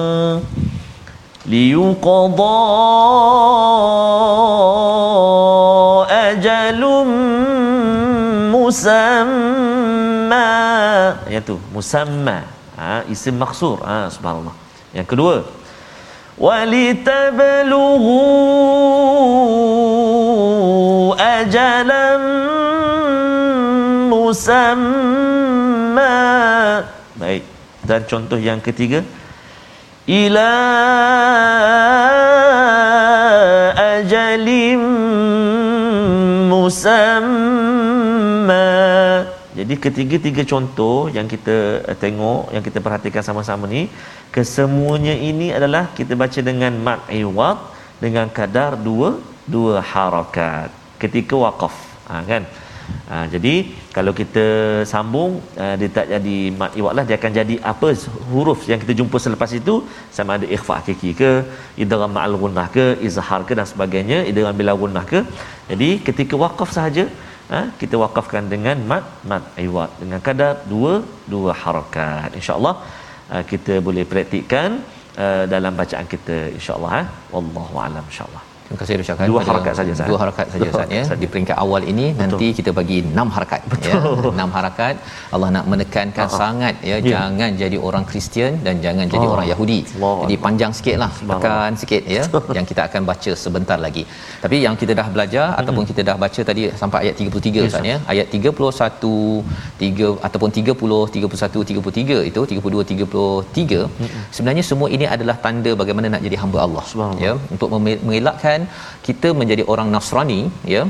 [1.48, 2.56] liyuqadha
[6.08, 7.10] ajalum
[8.52, 10.48] musamma.
[11.32, 12.44] Ya tu musamma.
[12.80, 13.04] Ha?
[13.12, 13.80] Isim maksur.
[13.84, 14.56] Ha subhanallah.
[14.92, 15.36] Yang kedua
[16.40, 18.20] walitabluhu
[21.20, 22.24] ajalan
[24.08, 25.28] musamma.
[27.20, 27.44] Baik.
[27.84, 29.04] Dan contoh yang ketiga.
[30.08, 30.54] Ila
[33.76, 34.82] ajalim
[36.48, 37.68] musamma.
[39.60, 43.92] Jadi ketiga-tiga contoh yang kita tengok yang kita perhatikan sama-sama ni.
[44.32, 47.60] Kesemuanya ini adalah kita baca dengan mat iwad
[48.00, 51.76] dengan kadar dua dua harakat ketika waqaf
[52.10, 52.44] ha, kan?
[53.10, 53.54] Ha, jadi
[53.96, 54.46] kalau kita
[54.92, 55.32] sambung
[55.64, 57.88] uh, dia tak jadi mat iwak lah dia akan jadi apa
[58.32, 59.76] huruf yang kita jumpa selepas itu
[60.18, 61.32] sama ada ikhfa hakiki ke
[61.84, 65.22] idgham ma'al gunnah ke izhar ke dan sebagainya idgham bila gunnah ke.
[65.72, 67.06] Jadi ketika waqaf sahaja
[67.54, 70.94] ha, kita waqafkan dengan mat mat iwak dengan kadar dua
[71.34, 72.30] dua harakat.
[72.42, 72.76] Insyaallah
[73.34, 74.82] uh, kita boleh praktikkan
[75.24, 77.04] uh, dalam bacaan kita insyaallah ha?
[77.34, 81.04] Wallahu alam insyaallah Terima kasih ucapkan dua harakat saja Dua harakat saja Ustaz ya.
[81.22, 82.22] Di peringkat awal ini Betul.
[82.22, 83.70] nanti kita bagi enam harakat ya.
[83.72, 84.30] Betul.
[84.30, 84.34] ya.
[84.38, 84.96] Enam harakat
[85.36, 86.42] Allah nak menekankan uh-huh.
[86.42, 87.00] sangat ya yeah.
[87.14, 89.34] jangan jadi orang Kristian dan jangan jadi oh.
[89.36, 89.80] orang Yahudi.
[89.90, 90.14] Allah.
[90.24, 92.24] Jadi panjang sikitlah, tekan sikit ya
[92.58, 94.04] yang kita akan baca sebentar lagi.
[94.44, 95.60] Tapi yang kita dah belajar hmm.
[95.62, 97.98] ataupun kita dah baca tadi sampai ayat 33 yes, Ustaz ya.
[98.14, 104.22] Ayat 31 3 ataupun 30 31 33 itu 32 33 hmm.
[104.38, 106.86] sebenarnya semua ini adalah tanda bagaimana nak jadi hamba Allah.
[107.26, 110.42] Ya untuk mengelakkan mengingatkan kita menjadi orang Nasrani
[110.76, 110.84] ya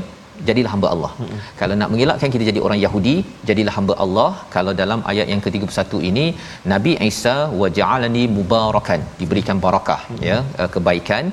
[0.48, 1.10] jadilah hamba Allah.
[1.20, 1.38] Hmm.
[1.60, 3.14] Kalau nak mengelakkan kita jadi orang Yahudi,
[3.48, 4.30] jadilah hamba Allah.
[4.54, 6.26] Kalau dalam ayat yang ke-31 ini
[6.72, 10.20] Nabi Isa wa ja'alani mubarakan, diberikan barakah hmm.
[10.28, 11.24] ya, uh, kebaikan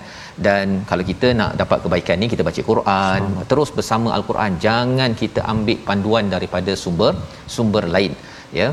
[0.45, 3.45] dan kalau kita nak dapat kebaikan ni kita baca Quran, Sama.
[3.51, 4.59] terus bersama Al-Quran.
[4.65, 7.13] Jangan kita ambil panduan daripada sumber
[7.55, 8.13] sumber lain
[8.59, 8.67] ya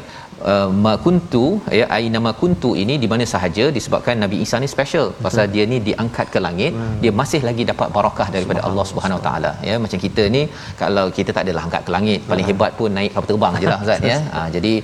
[0.52, 1.44] uh, makuntu
[1.78, 5.06] ya aina makuntu ini di mana sahaja disebabkan Nabi Isa ni special.
[5.10, 5.24] Betul.
[5.26, 6.96] pasal dia ni diangkat ke langit hmm.
[7.02, 9.52] dia masih lagi dapat barakah daripada Allah Subhanahu Wa taala.
[9.68, 10.42] Ya macam kita ni
[10.82, 14.10] kalau kita tak adalah angkat ke langit paling hebat pun naik kapal terbang ajalah Ustaz
[14.12, 14.18] ya.
[14.34, 14.74] Ha, jadi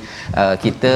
[0.42, 0.94] uh, kita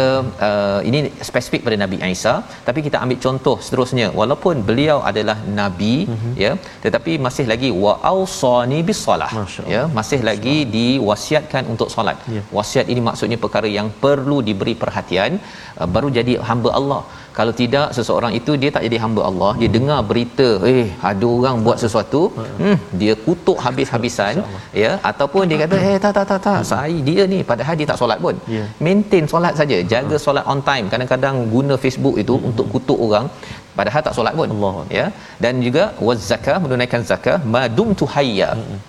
[0.48, 2.34] uh, ini spesifik pada Nabi Isa
[2.68, 4.08] tapi kita ambil contoh seterusnya.
[4.20, 6.32] Walaupun beliau adalah nabi hmm.
[6.44, 6.52] ya
[6.84, 9.30] tetapi masih lagi wa ausani bisalah
[9.74, 12.42] ya masih lagi diwasiatkan untuk solat ya.
[12.58, 15.32] wasiat ini maksudnya perkara yang perlu diberi perhatian
[15.80, 17.02] uh, baru jadi hamba Allah
[17.38, 19.76] kalau tidak seseorang itu dia tak jadi hamba Allah dia hmm.
[19.76, 24.34] dengar berita eh ada orang buat sesuatu hmm dia kutuk habis-habisan
[24.82, 27.98] ya ataupun dia kata eh tak tak tak tak saya dia ni padahal dia tak
[28.02, 28.66] solat pun yeah.
[28.86, 32.48] maintain solat saja jaga solat on time kadang-kadang guna Facebook itu hmm.
[32.50, 33.28] untuk kutuk orang
[33.78, 34.74] padahal tak solat pun Allah.
[34.98, 35.06] ya
[35.44, 38.80] dan juga waz zakah menunaikan zakah madum tu hayya hmm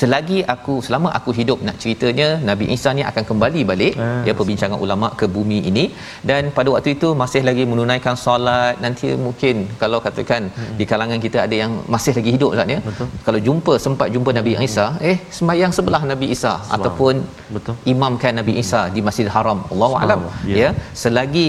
[0.00, 3.94] selagi aku selama aku hidup nak ceritanya Nabi Isa ni akan kembali balik.
[4.04, 5.84] Ah, ya perbincangan ulama ke bumi ini.
[6.30, 8.76] Dan pada waktu itu masih lagi menunaikan solat.
[8.84, 10.74] Nanti mungkin kalau katakan hmm.
[10.80, 12.80] di kalangan kita ada yang masih lagi hidup Ustaz ya.
[13.26, 14.50] Kalau jumpa sempat jumpa Nabi.
[14.68, 16.74] Isa eh sembahyang sebelah Nabi Isa Selamat.
[16.74, 17.14] ataupun
[17.54, 17.74] betul.
[17.92, 19.60] imamkan Nabi Isa di Masjidil Haram.
[19.74, 20.20] Allahu alam
[20.54, 20.56] ya.
[20.62, 20.70] ya.
[21.02, 21.48] Selagi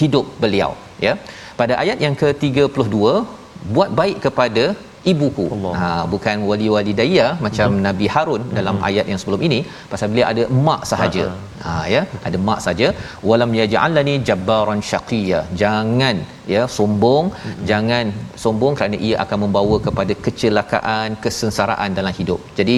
[0.00, 0.70] hidup beliau
[1.06, 1.14] ya.
[1.60, 2.96] Pada ayat yang ke-32
[3.76, 4.64] buat baik kepada
[5.12, 5.46] ibuku.
[5.78, 7.82] Ha bukan wali-wali daya macam hmm.
[7.86, 8.54] Nabi Harun hmm.
[8.58, 9.58] dalam ayat yang sebelum ini
[9.92, 11.26] pasal beliau ada mak sahaja.
[11.64, 12.88] Ha ya, ada mak saja.
[13.28, 15.40] Walam yaj'alani jabbaran syaqiyya.
[15.62, 16.16] Jangan
[16.52, 17.62] ya sombong, hmm.
[17.70, 18.04] jangan
[18.42, 22.40] sombong kerana ia akan membawa kepada kecelakaan, kesengsaraan dalam hidup.
[22.58, 22.76] Jadi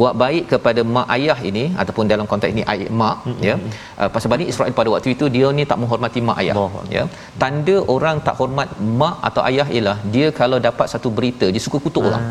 [0.00, 3.40] buat baik kepada mak ayah ini ataupun dalam konteks ini ayah mak hmm.
[3.48, 3.56] ya.
[4.00, 6.56] Uh, pasal Bani Israel pada waktu itu dia ni tak menghormati mak ayah.
[6.64, 6.84] Oh.
[6.96, 7.04] Ya.
[7.44, 8.68] Tanda orang tak hormat
[9.02, 12.08] mak atau ayah ialah dia kalau dapat satu berita dia suka kutuk ah.
[12.10, 12.24] orang.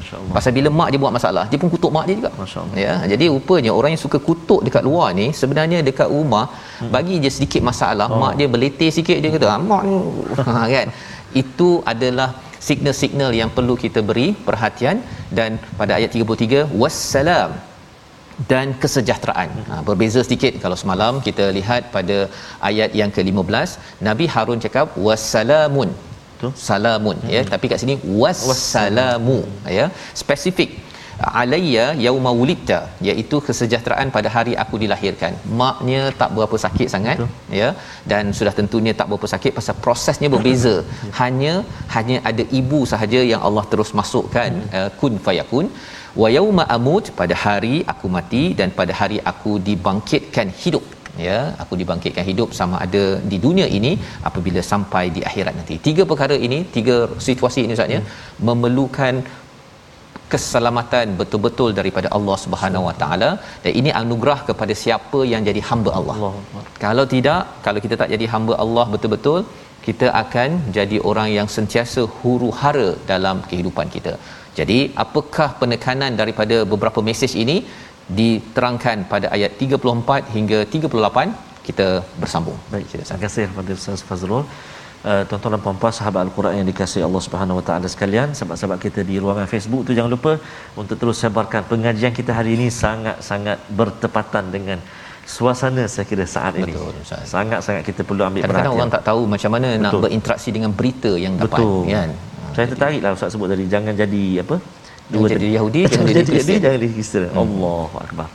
[0.00, 0.34] Masya-Allah.
[0.36, 2.30] Pasal bila mak dia buat masalah, dia pun kutuk mak dia juga.
[2.40, 2.76] Masya-Allah.
[2.84, 6.90] Ya, jadi rupanya orang yang suka kutuk dekat luar ni sebenarnya dekat rumah hmm.
[6.96, 8.20] bagi je sedikit masalah, oh.
[8.22, 9.96] mak dia berletih sikit dia kata, ah, "Mak ni."
[10.50, 10.88] Ha, kan?
[11.42, 12.28] Itu adalah
[12.68, 14.96] signal-signal yang perlu kita beri perhatian
[15.38, 15.50] dan
[15.80, 17.50] pada ayat 33 wassalam
[18.50, 19.50] dan kesejahteraan.
[19.68, 22.18] Ha, berbeza sedikit kalau semalam kita lihat pada
[22.68, 23.70] ayat yang ke-15
[24.08, 25.90] Nabi Harun cakap wassalamun.
[26.40, 26.52] Betul.
[26.68, 27.32] Salamun hmm.
[27.34, 29.40] ya tapi kat sini wassalamu
[29.78, 29.88] ya.
[30.22, 30.70] Spesifik
[31.40, 35.32] alayya yauma wulidta iaitu kesejahteraan pada hari aku dilahirkan.
[35.62, 37.58] Maknya tak berapa sakit sangat Betul.
[37.60, 37.68] ya.
[38.12, 40.74] Dan sudah tentunya tak berapa sakit pasal prosesnya berbeza.
[41.20, 41.54] Hanya
[41.96, 45.68] hanya ada ibu sahaja yang Allah terus masukkan uh, kun fayakun.
[46.20, 50.86] Wa yauma amut pada hari aku mati dan pada hari aku dibangkitkan hidup
[51.26, 53.92] ya aku dibangkitkan hidup sama ada di dunia ini
[54.28, 56.96] apabila sampai di akhirat nanti tiga perkara ini tiga
[57.28, 58.10] situasi ini saatnya hmm.
[58.48, 59.14] memerlukan
[60.32, 63.30] keselamatan betul-betul daripada Allah Subhanahu Wa Taala
[63.64, 66.16] dan ini anugerah kepada siapa yang jadi hamba Allah.
[66.18, 66.64] Allah.
[66.84, 69.40] Kalau tidak, kalau kita tak jadi hamba Allah betul-betul,
[69.86, 74.14] kita akan jadi orang yang sentiasa huru-hara dalam kehidupan kita.
[74.58, 77.56] Jadi, apakah penekanan daripada beberapa mesej ini
[78.18, 81.30] diterangkan pada ayat 34 hingga 38
[81.68, 81.86] kita
[82.22, 82.58] bersambung.
[82.72, 84.44] Baik, terima kasih kepada Ustaz Fazrul.
[85.10, 89.00] Uh, tuan-tuan dan puan-puan sahabat Al-Quran yang dikasihi Allah Subhanahu Wa Taala sekalian, sahabat-sahabat kita
[89.10, 90.32] di ruangan Facebook tu jangan lupa
[90.80, 94.78] untuk terus sebarkan pengajian kita hari ini sangat-sangat bertepatan dengan
[95.34, 96.72] suasana saya kira saat ini.
[96.74, 97.22] Betul, Ustaz.
[97.34, 98.80] Sangat-sangat kita perlu ambil Kadang-kadang perhatian.
[98.80, 99.84] orang tak tahu macam mana Betul.
[99.84, 101.80] nak berinteraksi dengan berita yang dapat Betul.
[101.94, 102.10] kan.
[102.56, 104.56] Saya tertariklah Ustaz sebut tadi jangan jadi apa?
[105.12, 106.60] Jangan jadi Yahudi, jangan jadi jadi Kristian.
[106.64, 107.22] jangan jadi Kristen.
[107.42, 108.28] Allahu akbar.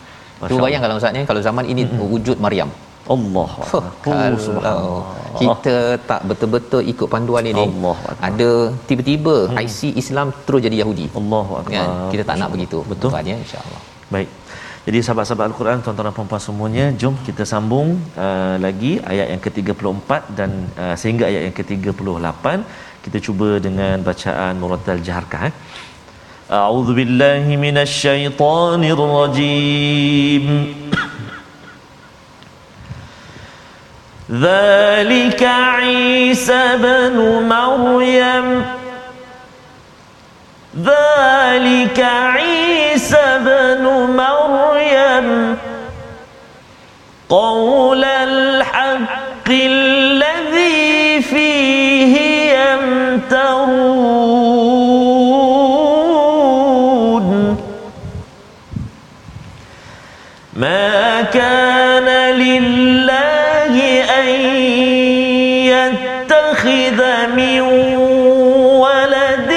[0.51, 1.83] Tu bayang kalau Ustaz ni kalau zaman ini
[2.13, 2.71] wujud Maryam.
[3.13, 3.49] Allah.
[3.77, 5.05] Oh, kalau
[5.41, 5.75] kita
[6.09, 8.49] tak betul-betul ikut panduan ini Allah ada
[8.89, 9.57] tiba-tiba hmm.
[9.63, 11.75] IC Islam terus jadi Yahudi Allahu akbar.
[11.75, 13.11] kan kita tak nak begitu Betul.
[13.11, 13.81] Tuan-tuan, ya insyaallah
[14.13, 14.29] Baik.
[14.85, 17.87] Jadi sahabat-sahabat Al-Quran, tuan-tuan dan puan-puan semuanya, jom kita sambung
[18.25, 20.51] uh, lagi ayat yang ke-34 dan
[20.83, 22.45] uh, sehingga ayat yang ke-38.
[23.05, 25.41] Kita cuba dengan bacaan Muratal Jaharkah.
[25.49, 25.53] Eh.
[26.49, 30.85] A'udzu billahi minasyaitonir rajim.
[34.31, 38.65] ذلك عيسى بن مريم
[40.81, 43.85] ذلك عيسى بن
[44.17, 45.57] مريم
[47.29, 49.49] قول الحق
[65.93, 67.61] يتخذ من
[68.81, 69.51] ولد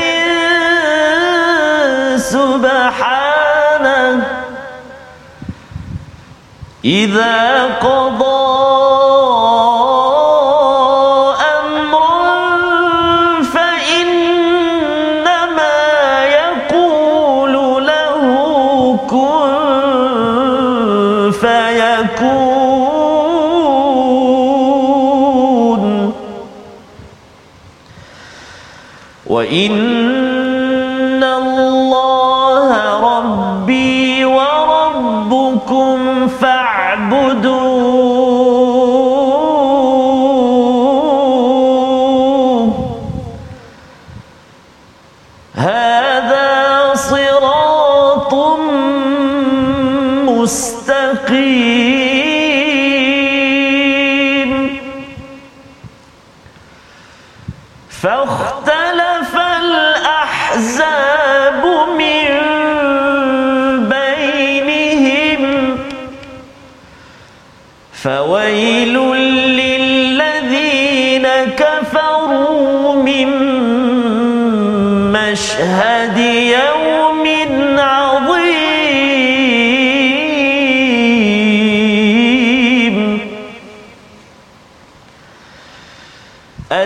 [2.17, 4.15] سبحانه.
[6.85, 8.48] إذا قضى
[29.51, 29.75] ইন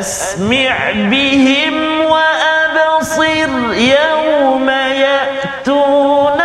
[0.03, 6.43] أسمع بهم وأبصر يوم يأتوننا.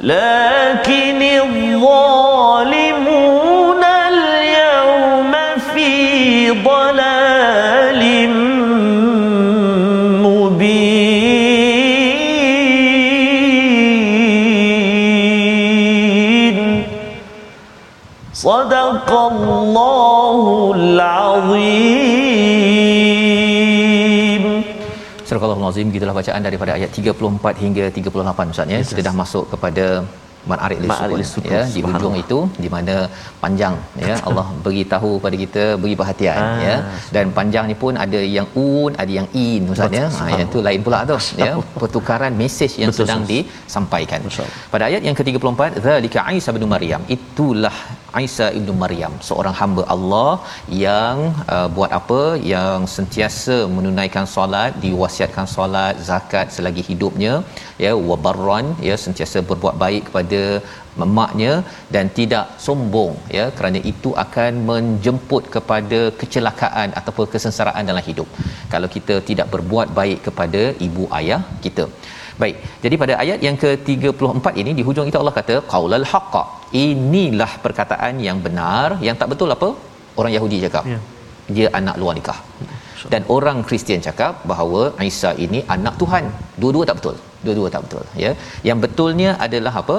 [0.00, 0.35] لكن
[25.66, 28.78] Astagfirullahalazim gitulah bacaan daripada ayat 34 hingga 38 Ustaz ya.
[28.78, 28.88] Yes.
[28.92, 29.86] Kita dah masuk kepada
[30.50, 32.94] Ma'arij al-Sukun ya di hujung itu di mana
[33.42, 33.74] panjang
[34.08, 36.60] ya Allah beritahu pada kita beri perhatian ah.
[36.66, 36.76] ya.
[37.14, 40.06] Dan panjang ni pun ada yang un ada yang in Ustaz ya.
[40.18, 41.50] Ha, yang itu lain pula tu ya
[41.82, 44.22] pertukaran mesej yang Betul, sedang disampaikan.
[44.74, 47.76] Pada ayat yang ke-34 zalika Isa bin Maryam itulah
[48.24, 50.32] Isa ibnu Maryam seorang hamba Allah
[50.84, 51.16] yang
[51.54, 52.20] uh, buat apa?
[52.52, 57.34] Yang sentiasa menunaikan solat diwasiatkan solat zakat selagi hidupnya
[57.84, 60.42] ya wabarran ya sentiasa berbuat baik kepada
[61.00, 61.52] memaknya
[61.94, 68.28] dan tidak sombong ya kerana itu akan menjemput kepada kecelakaan ataupun kesengsaraan dalam hidup.
[68.74, 71.86] Kalau kita tidak berbuat baik kepada ibu ayah kita
[72.42, 72.56] Baik.
[72.84, 76.34] Jadi pada ayat yang ke-34 ini di hujung itu Allah kata qaulal haqq.
[76.86, 79.68] Inilah perkataan yang benar, yang tak betul apa?
[80.20, 80.84] Orang Yahudi cakap.
[80.92, 80.98] Ya.
[81.56, 82.38] Dia anak luar nikah.
[83.12, 86.24] Dan orang Kristian cakap bahawa Isa ini anak Tuhan.
[86.62, 87.16] Dua-dua tak betul.
[87.46, 88.30] Dua-dua tak betul, ya.
[88.68, 89.96] Yang betulnya adalah apa?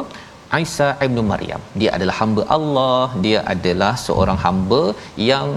[0.64, 1.62] Isa ibnu Maryam.
[1.82, 4.82] Dia adalah hamba Allah, dia adalah seorang hamba
[5.30, 5.48] yang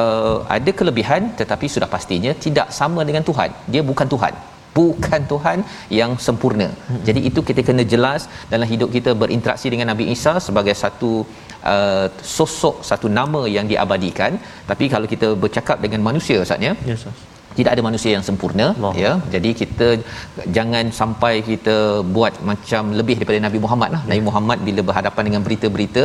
[0.00, 3.50] uh, ada kelebihan tetapi sudah pastinya tidak sama dengan Tuhan.
[3.74, 4.34] Dia bukan Tuhan
[4.78, 5.58] bukan Tuhan
[6.00, 6.68] yang sempurna.
[6.88, 7.02] Hmm.
[7.08, 8.22] Jadi itu kita kena jelas
[8.52, 11.12] dalam hidup kita berinteraksi dengan Nabi Isa sebagai satu
[11.72, 12.06] uh,
[12.36, 14.34] sosok satu nama yang diabadikan.
[14.70, 16.74] Tapi kalau kita bercakap dengan manusia Ustaz ya.
[16.92, 17.04] Yes,
[17.58, 18.92] tidak ada manusia yang sempurna Allah.
[19.02, 19.88] ya jadi kita
[20.56, 21.76] jangan sampai kita
[22.16, 24.10] buat macam lebih daripada Nabi Muhammad lah ya.
[24.12, 26.04] Nabi Muhammad bila berhadapan dengan berita-berita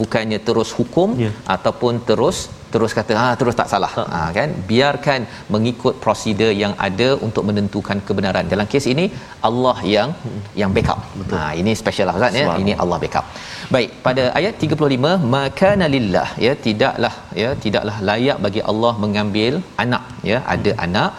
[0.00, 1.32] bukannya terus hukum ya.
[1.56, 2.38] ataupun terus
[2.72, 3.90] terus kata ha terus tak salah.
[4.00, 4.20] Ha.
[4.38, 4.50] Kan?
[4.70, 5.20] Biarkan
[5.54, 8.46] mengikut prosedur yang ada untuk menentukan kebenaran.
[8.52, 9.06] Dalam kes ini
[9.48, 10.40] Allah yang hmm.
[10.62, 11.00] yang backup.
[11.20, 11.38] Betul.
[11.38, 12.46] ha ini special lah kan ya.
[12.64, 13.26] Ini Allah backup.
[13.76, 19.54] Baik pada ayat 35 makana lillah ya tidaklah ya tidaklah layak bagi Allah mengambil
[19.86, 21.12] anak ya ada anak.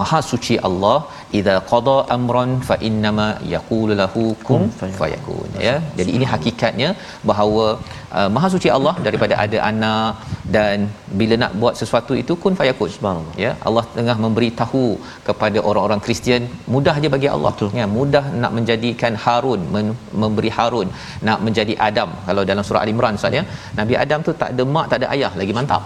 [0.00, 0.98] Maha suci Allah
[1.38, 4.64] idza qada amran fa innama yaqulu lahu kun
[5.00, 5.48] fayakun.
[5.66, 6.88] ya jadi ini hakikatnya
[7.30, 7.66] bahawa
[8.18, 10.12] uh, maha suci Allah daripada ada anak
[10.56, 10.76] dan
[11.20, 12.90] bila nak buat sesuatu itu kun fayakun.
[12.96, 13.36] Subhanallah.
[13.44, 14.86] Ya Allah tengah memberi tahu
[15.28, 16.42] kepada orang-orang Kristian
[16.74, 17.52] mudah je bagi Allah.
[17.56, 17.70] Betul.
[17.80, 20.88] ya mudah nak menjadikan Harun men- memberi Harun
[21.28, 22.10] nak menjadi Adam.
[22.28, 23.44] Kalau dalam surah al-Imran Ustaz ya
[23.80, 25.84] Nabi Adam tu tak ada mak tak ada ayah lagi mantap.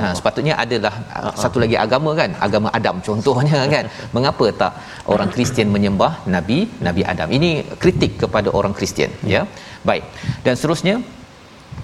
[0.00, 3.84] Ha, sepatutnya adalah uh, satu lagi agama kan agama Adam contohnya kan.
[4.16, 4.72] Mengapa tak
[5.14, 7.28] orang Kristian menyembah nabi nabi Adam.
[7.38, 7.50] Ini
[7.82, 9.42] kritik kepada orang Kristian ya.
[9.88, 10.04] Baik.
[10.46, 10.96] Dan seterusnya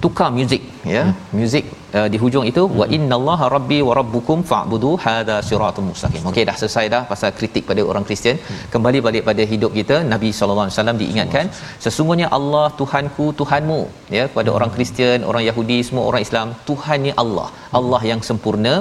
[0.03, 0.63] tukar muzik
[0.95, 1.03] ya.
[1.07, 1.17] Hmm.
[1.39, 1.65] muzik
[1.99, 2.79] uh, di hujung itu hmm.
[2.81, 6.23] wa innallaha rabbi wa rabbukum fa'budu hadha siratul mustaqim.
[6.31, 8.37] Okey dah selesai dah pasal kritik pada orang Kristian.
[8.49, 8.63] Hmm.
[8.75, 11.47] kembali balik pada hidup kita Nabi sallallahu alaihi wasallam diingatkan
[11.87, 13.81] sesungguhnya Allah Tuhanku Tuhanmu
[14.19, 14.59] ya kepada hmm.
[14.59, 17.49] orang Kristian orang Yahudi semua orang Islam Tuhannya Allah.
[17.81, 18.75] Allah yang sempurna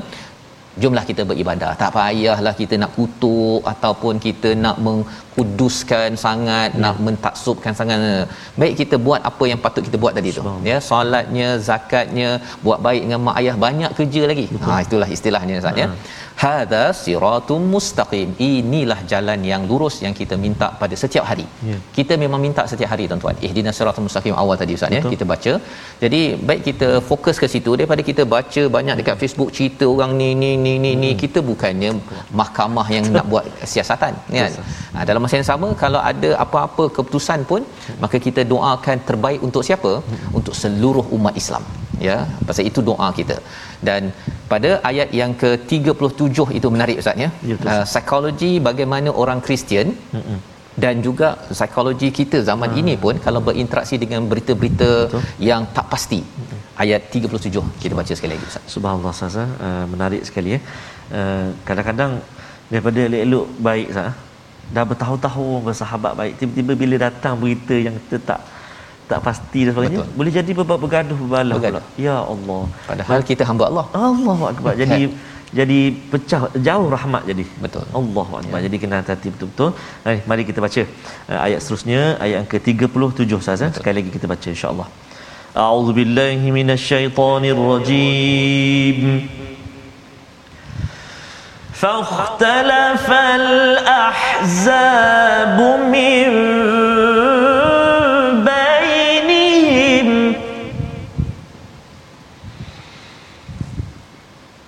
[0.84, 1.72] jumlah kita beribadah.
[1.82, 4.78] Tak payahlah kita nak kutuk ataupun kita nak
[5.40, 6.82] mengkuduskan sangat ya.
[6.84, 8.28] nak mentaksubkan sangat.
[8.62, 10.42] Baik kita buat apa yang patut kita buat tadi tu.
[10.70, 12.30] Ya solatnya zakatnya
[12.66, 14.46] buat baik dengan mak ayah banyak kerja lagi.
[14.54, 14.70] Betul.
[14.70, 15.88] ha itulah istilahnya Ustaz ya.
[16.44, 18.30] Hadza siratum mustaqim.
[18.50, 21.48] Inilah jalan yang lurus yang kita minta pada setiap hari.
[21.70, 21.78] Ya.
[21.98, 23.36] kita memang minta setiap hari tuan-tuan.
[23.48, 25.54] Ihdinas siratal mustaqim awal tadi ustaz ya kita baca.
[26.04, 30.30] Jadi baik kita fokus ke situ daripada kita baca banyak dekat Facebook cerita orang ni
[30.42, 31.20] ni ni ni ni hmm.
[31.24, 31.92] kita bukannya
[32.42, 34.54] mahkamah yang nak buat siasatan kan
[34.94, 37.62] ha, dalam masa yang sama kalau ada apa-apa keputusan pun
[38.04, 39.92] maka kita doakan terbaik untuk siapa?
[40.02, 40.38] Hmm.
[40.38, 41.64] untuk seluruh umat Islam.
[42.08, 42.16] Ya
[42.48, 43.38] pasal itu doa kita.
[43.88, 44.02] Dan
[44.52, 49.88] pada ayat yang ke-37 itu menarik ustaz ya, ya uh, psikologi bagaimana orang Kristian
[50.84, 52.80] dan juga psikologi kita zaman hmm.
[52.82, 55.22] ini pun kalau berinteraksi dengan berita-berita Betul.
[55.50, 56.22] yang tak pasti.
[56.84, 58.66] Ayat 37 kita baca sekali lagi ustaz.
[58.76, 60.60] Subhanallah ustaz uh, menarik sekali ya.
[61.20, 62.14] Uh, kadang-kadang
[62.72, 64.10] daripada elok-elok baik ustaz
[64.76, 66.34] dah bertahun-tahun bersahabat baik.
[66.40, 68.42] Tiba-tiba bila datang berita yang kita tak
[69.10, 70.18] tak pasti dan sebagainya Betul.
[70.18, 70.52] boleh jadi
[70.84, 71.82] bergaduh berbalah pula.
[72.08, 72.62] ya Allah.
[72.90, 73.86] Padahal kita hamba Allah.
[74.10, 74.74] Allahu akbar.
[74.82, 75.02] Jadi
[75.60, 75.80] jadi
[76.12, 77.46] pecah jauh rahmat jadi.
[77.64, 77.86] Betul.
[78.00, 78.58] Allahu akbar.
[78.62, 78.64] Ya.
[78.70, 79.70] jadi kena hati-hati betul-betul.
[80.06, 84.48] Hai, mari kita baca uh, ayat seterusnya ayat yang ke-37 saja sekali lagi kita baca
[84.56, 84.88] insya-Allah.
[85.66, 89.00] A'udzu billahi minasyaitonir rajim
[91.82, 94.70] فاختلف الأحزاب
[95.92, 96.30] من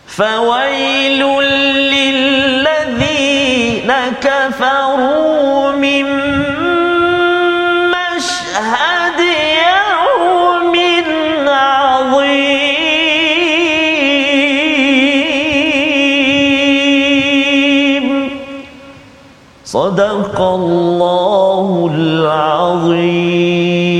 [0.08, 1.22] فويل
[1.94, 3.92] للذين
[4.22, 5.31] كفروا.
[19.72, 23.91] صدق الله العظيم.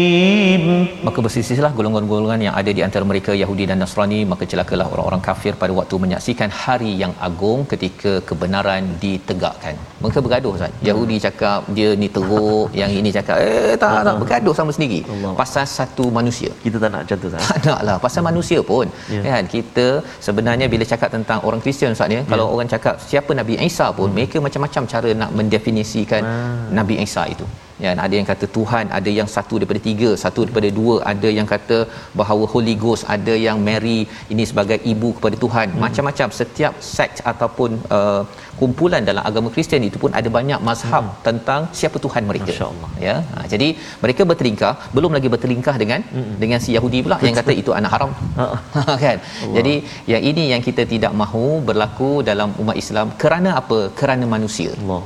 [1.26, 5.74] Bersisihlah golongan-golongan yang ada di antara mereka Yahudi dan Nasrani maka celakalah orang-orang kafir pada
[5.80, 10.86] waktu menyaksikan hari yang agung ketika kebenaran ditegakkan mereka bergaduh Ustaz hmm.
[10.90, 15.34] Yahudi cakap dia ni teruk yang ini cakap eh tak tak bergaduh sama sendiri Allah.
[15.42, 18.86] pasal satu manusia kita tak nak macam tu tak nak lah pasal manusia pun
[19.16, 19.24] yeah.
[19.28, 19.88] kan kita
[20.28, 22.30] sebenarnya bila cakap tentang orang Kristian Ustaz ni yeah.
[22.32, 24.16] kalau orang cakap siapa Nabi Isa pun hmm.
[24.20, 26.56] mereka macam-macam cara nak mendefinisikan ah.
[26.80, 27.48] Nabi Isa itu
[27.84, 31.48] ya ada yang kata Tuhan ada yang satu daripada tiga satu daripada dua ada yang
[31.54, 31.78] kata
[32.20, 34.00] bahawa Holy Ghost ada yang Mary
[34.34, 35.82] ini sebagai ibu kepada Tuhan hmm.
[35.86, 38.22] macam-macam setiap sect ataupun uh,
[38.60, 41.16] kumpulan dalam agama Kristian itu pun ada banyak mazhab hmm.
[41.28, 42.54] tentang siapa Tuhan mereka
[43.08, 43.68] ya ha, jadi
[44.04, 46.34] mereka bertelingkah belum lagi bertelingkah dengan hmm.
[46.44, 48.46] dengan si Yahudi pula yang kata itu anak haram ha.
[49.06, 49.56] kan Allah.
[49.58, 49.74] jadi
[50.14, 55.02] yang ini yang kita tidak mahu berlaku dalam umat Islam kerana apa kerana manusia Allah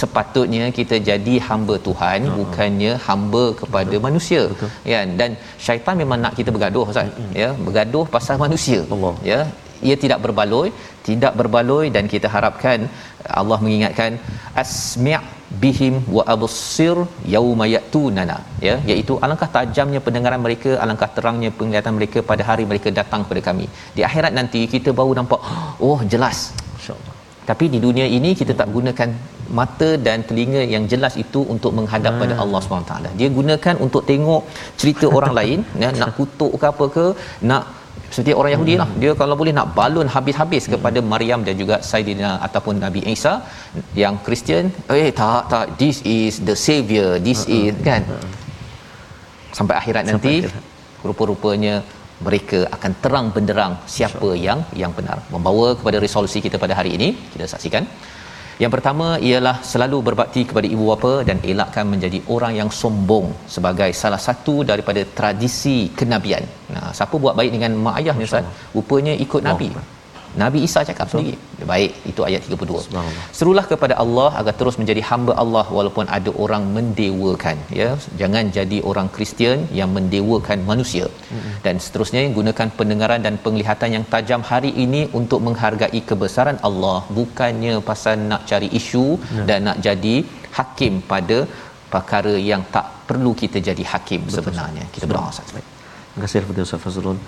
[0.00, 2.36] sepatutnya kita jadi hamba Tuhan uh-huh.
[2.40, 4.04] bukannya hamba kepada Betul.
[4.06, 4.70] manusia Betul.
[4.92, 5.30] kan dan
[5.66, 7.32] syaitan memang nak kita bergaduh ustaz uh-huh.
[7.42, 9.14] ya bergaduh pasal manusia Allah.
[9.30, 9.40] ya
[9.88, 10.68] ia tidak berbaloi
[11.08, 12.78] tidak berbaloi dan kita harapkan
[13.40, 14.12] Allah mengingatkan
[14.62, 15.20] asmi'
[15.62, 16.96] bihim wa absir
[17.34, 18.36] yauma yatunana
[18.66, 23.42] ya iaitu alangkah tajamnya pendengaran mereka alangkah terangnya penglihatan mereka pada hari mereka datang kepada
[23.48, 23.66] kami
[23.96, 25.40] di akhirat nanti kita baru nampak
[25.88, 26.40] oh jelas
[26.78, 27.14] insyaallah
[27.50, 29.10] tapi di dunia ini kita tak gunakan
[29.60, 32.22] mata dan telinga yang jelas itu untuk menghadap hmm.
[32.22, 34.42] pada Allah SWT dia gunakan untuk tengok
[34.80, 37.06] cerita orang lain ya, nak kutuk ke apa ke
[37.50, 37.64] nak
[38.12, 38.98] seperti orang Yahudi lah hmm.
[39.02, 40.72] dia kalau boleh nak balun habis-habis hmm.
[40.74, 43.34] kepada Maryam dan juga Saidina ataupun Nabi Isa
[44.02, 44.66] yang Kristian
[45.02, 47.56] eh tak tak this is the savior this hmm.
[47.58, 48.32] is kan hmm.
[49.58, 50.64] sampai akhirat sampai nanti akhirat.
[51.08, 51.76] rupa-rupanya
[52.26, 54.38] mereka akan terang benderang siapa sure.
[54.46, 57.84] yang yang benar membawa kepada resolusi kita pada hari ini kita saksikan
[58.62, 63.90] yang pertama ialah selalu berbakti kepada ibu bapa dan elakkan menjadi orang yang sombong sebagai
[64.02, 66.44] salah satu daripada tradisi kenabian.
[66.74, 68.46] Nah, siapa buat baik dengan mak ayah ni Ustaz?
[68.76, 69.68] Rupanya ikut Nabi.
[69.78, 69.97] Oh.
[70.42, 71.20] Nabi Isa cakap Betul.
[71.20, 71.66] sendiri.
[71.70, 73.02] Baik, itu ayat 32.
[73.38, 77.90] Serulah kepada Allah agar terus menjadi hamba Allah walaupun ada orang mendewakan, ya.
[78.20, 81.06] Jangan jadi orang Kristian yang mendewakan manusia.
[81.08, 81.54] Mm-hmm.
[81.66, 87.74] Dan seterusnya gunakan pendengaran dan penglihatan yang tajam hari ini untuk menghargai kebesaran Allah, bukannya
[87.90, 89.46] pasal nak cari isu yeah.
[89.50, 90.16] dan nak jadi
[90.58, 91.38] hakim pada
[91.94, 94.36] perkara yang tak perlu kita jadi hakim Betul.
[94.36, 94.84] sebenarnya.
[94.94, 95.52] Kita berdoa Ustaz.
[95.54, 97.18] Terima kasih kepada Ustaz Fazrul.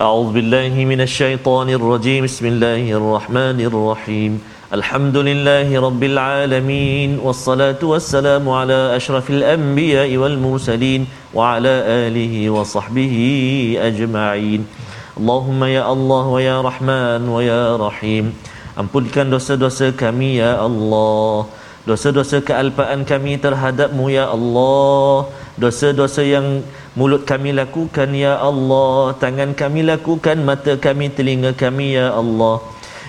[0.00, 4.32] أعوذ بالله من الشيطان الرجيم بسم الله الرحمن الرحيم
[4.72, 11.74] الحمد لله رب العالمين والصلاة والسلام على أشرف الأنبياء والمرسلين وعلى
[12.06, 13.14] آله وصحبه
[13.80, 14.60] أجمعين
[15.18, 18.26] اللهم يا الله ويا رحمن ويا رحيم
[18.78, 21.50] Ampunkan dosa-dosa kami ya Allah
[21.82, 26.65] Dosa-dosa kealpaan kami terhadapmu ya Allah Dosa-dosa yang
[26.97, 29.13] mulut kami lakukan ya Allah.
[29.21, 32.57] Tangan kami lakukan mata kami telinga kami ya Allah.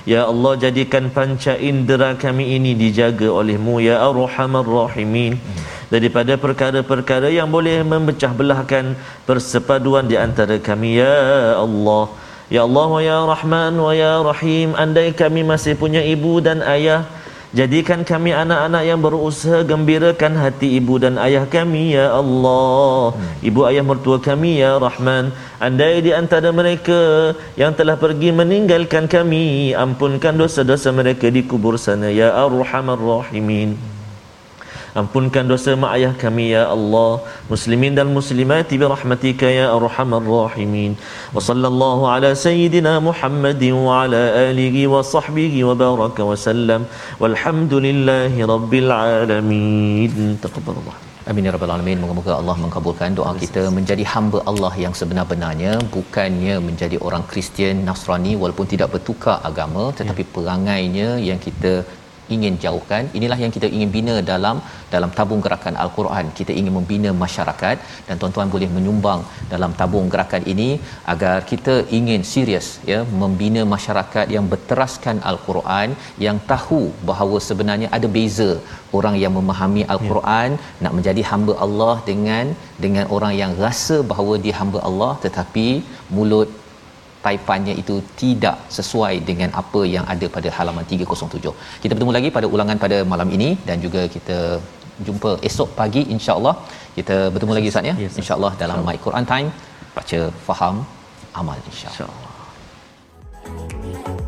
[0.05, 5.40] Ya Allah jadikan panca indera kami ini dijaga olehmu ya arhamar rahimin.
[5.88, 8.92] Daripada perkara-perkara yang boleh memecah belahkan
[9.24, 12.12] persepaduan di antara kami ya Allah.
[12.53, 14.76] Ya Allah wa ya Rahman wa ya Rahim.
[14.76, 17.09] Andai kami masih punya ibu dan ayah
[17.55, 23.15] Jadikan kami anak-anak yang berusaha gembirakan hati ibu dan ayah kami ya Allah.
[23.47, 25.31] Ibu ayah mertua kami ya Rahman.
[25.63, 32.11] Andai di antara mereka yang telah pergi meninggalkan kami, ampunkan dosa-dosa mereka di kubur sana
[32.11, 33.79] ya Arhamar Rahimin.
[35.01, 37.12] Ampunkan dosa mak ayah kami ya Allah.
[37.53, 40.92] Muslimin dan muslimat bi rahmatika ya arhamar rahimin.
[41.36, 46.84] Wa sallallahu ala sayyidina Muhammadin wa ala alihi wa sahbihi wa baraka wa sallam.
[47.24, 50.14] Walhamdulillahi rabbil alamin.
[50.45, 50.97] Taqabbalallah
[51.30, 51.99] Amin ya rabbal alamin.
[52.03, 58.32] Moga-moga Allah mengabulkan doa kita menjadi hamba Allah yang sebenar-benarnya, bukannya menjadi orang Kristian, Nasrani
[58.42, 60.30] walaupun tidak bertukar agama tetapi ya.
[60.34, 61.72] perangainya yang kita
[62.35, 63.03] ingin jauhkan.
[63.18, 64.57] Inilah yang kita ingin bina dalam
[64.95, 66.27] dalam tabung gerakan al-Quran.
[66.39, 67.77] Kita ingin membina masyarakat.
[68.07, 69.20] Dan tuan-tuan boleh menyumbang
[69.53, 70.68] dalam tabung gerakan ini
[71.14, 75.89] agar kita ingin serius ya membina masyarakat yang berteraskan al-Quran
[76.27, 78.51] yang tahu bahawa sebenarnya ada beza
[78.99, 80.83] orang yang memahami al-Quran ya.
[80.85, 82.47] nak menjadi hamba Allah dengan
[82.85, 85.12] dengan orang yang rasa bahawa dia hamba Allah.
[85.25, 85.68] Tetapi
[86.16, 86.51] mulut
[87.27, 91.53] taipannya itu tidak sesuai dengan apa yang ada pada halaman 307.
[91.83, 94.39] Kita bertemu lagi pada ulangan pada malam ini dan juga kita
[95.07, 96.55] jumpa esok pagi insya-Allah.
[96.99, 97.97] Kita bertemu lagi Ustaz ya.
[98.22, 99.49] Insya-Allah dalam My Quran Time
[99.97, 100.77] baca faham
[101.41, 102.33] amal insya-Allah.
[103.49, 104.24] Insya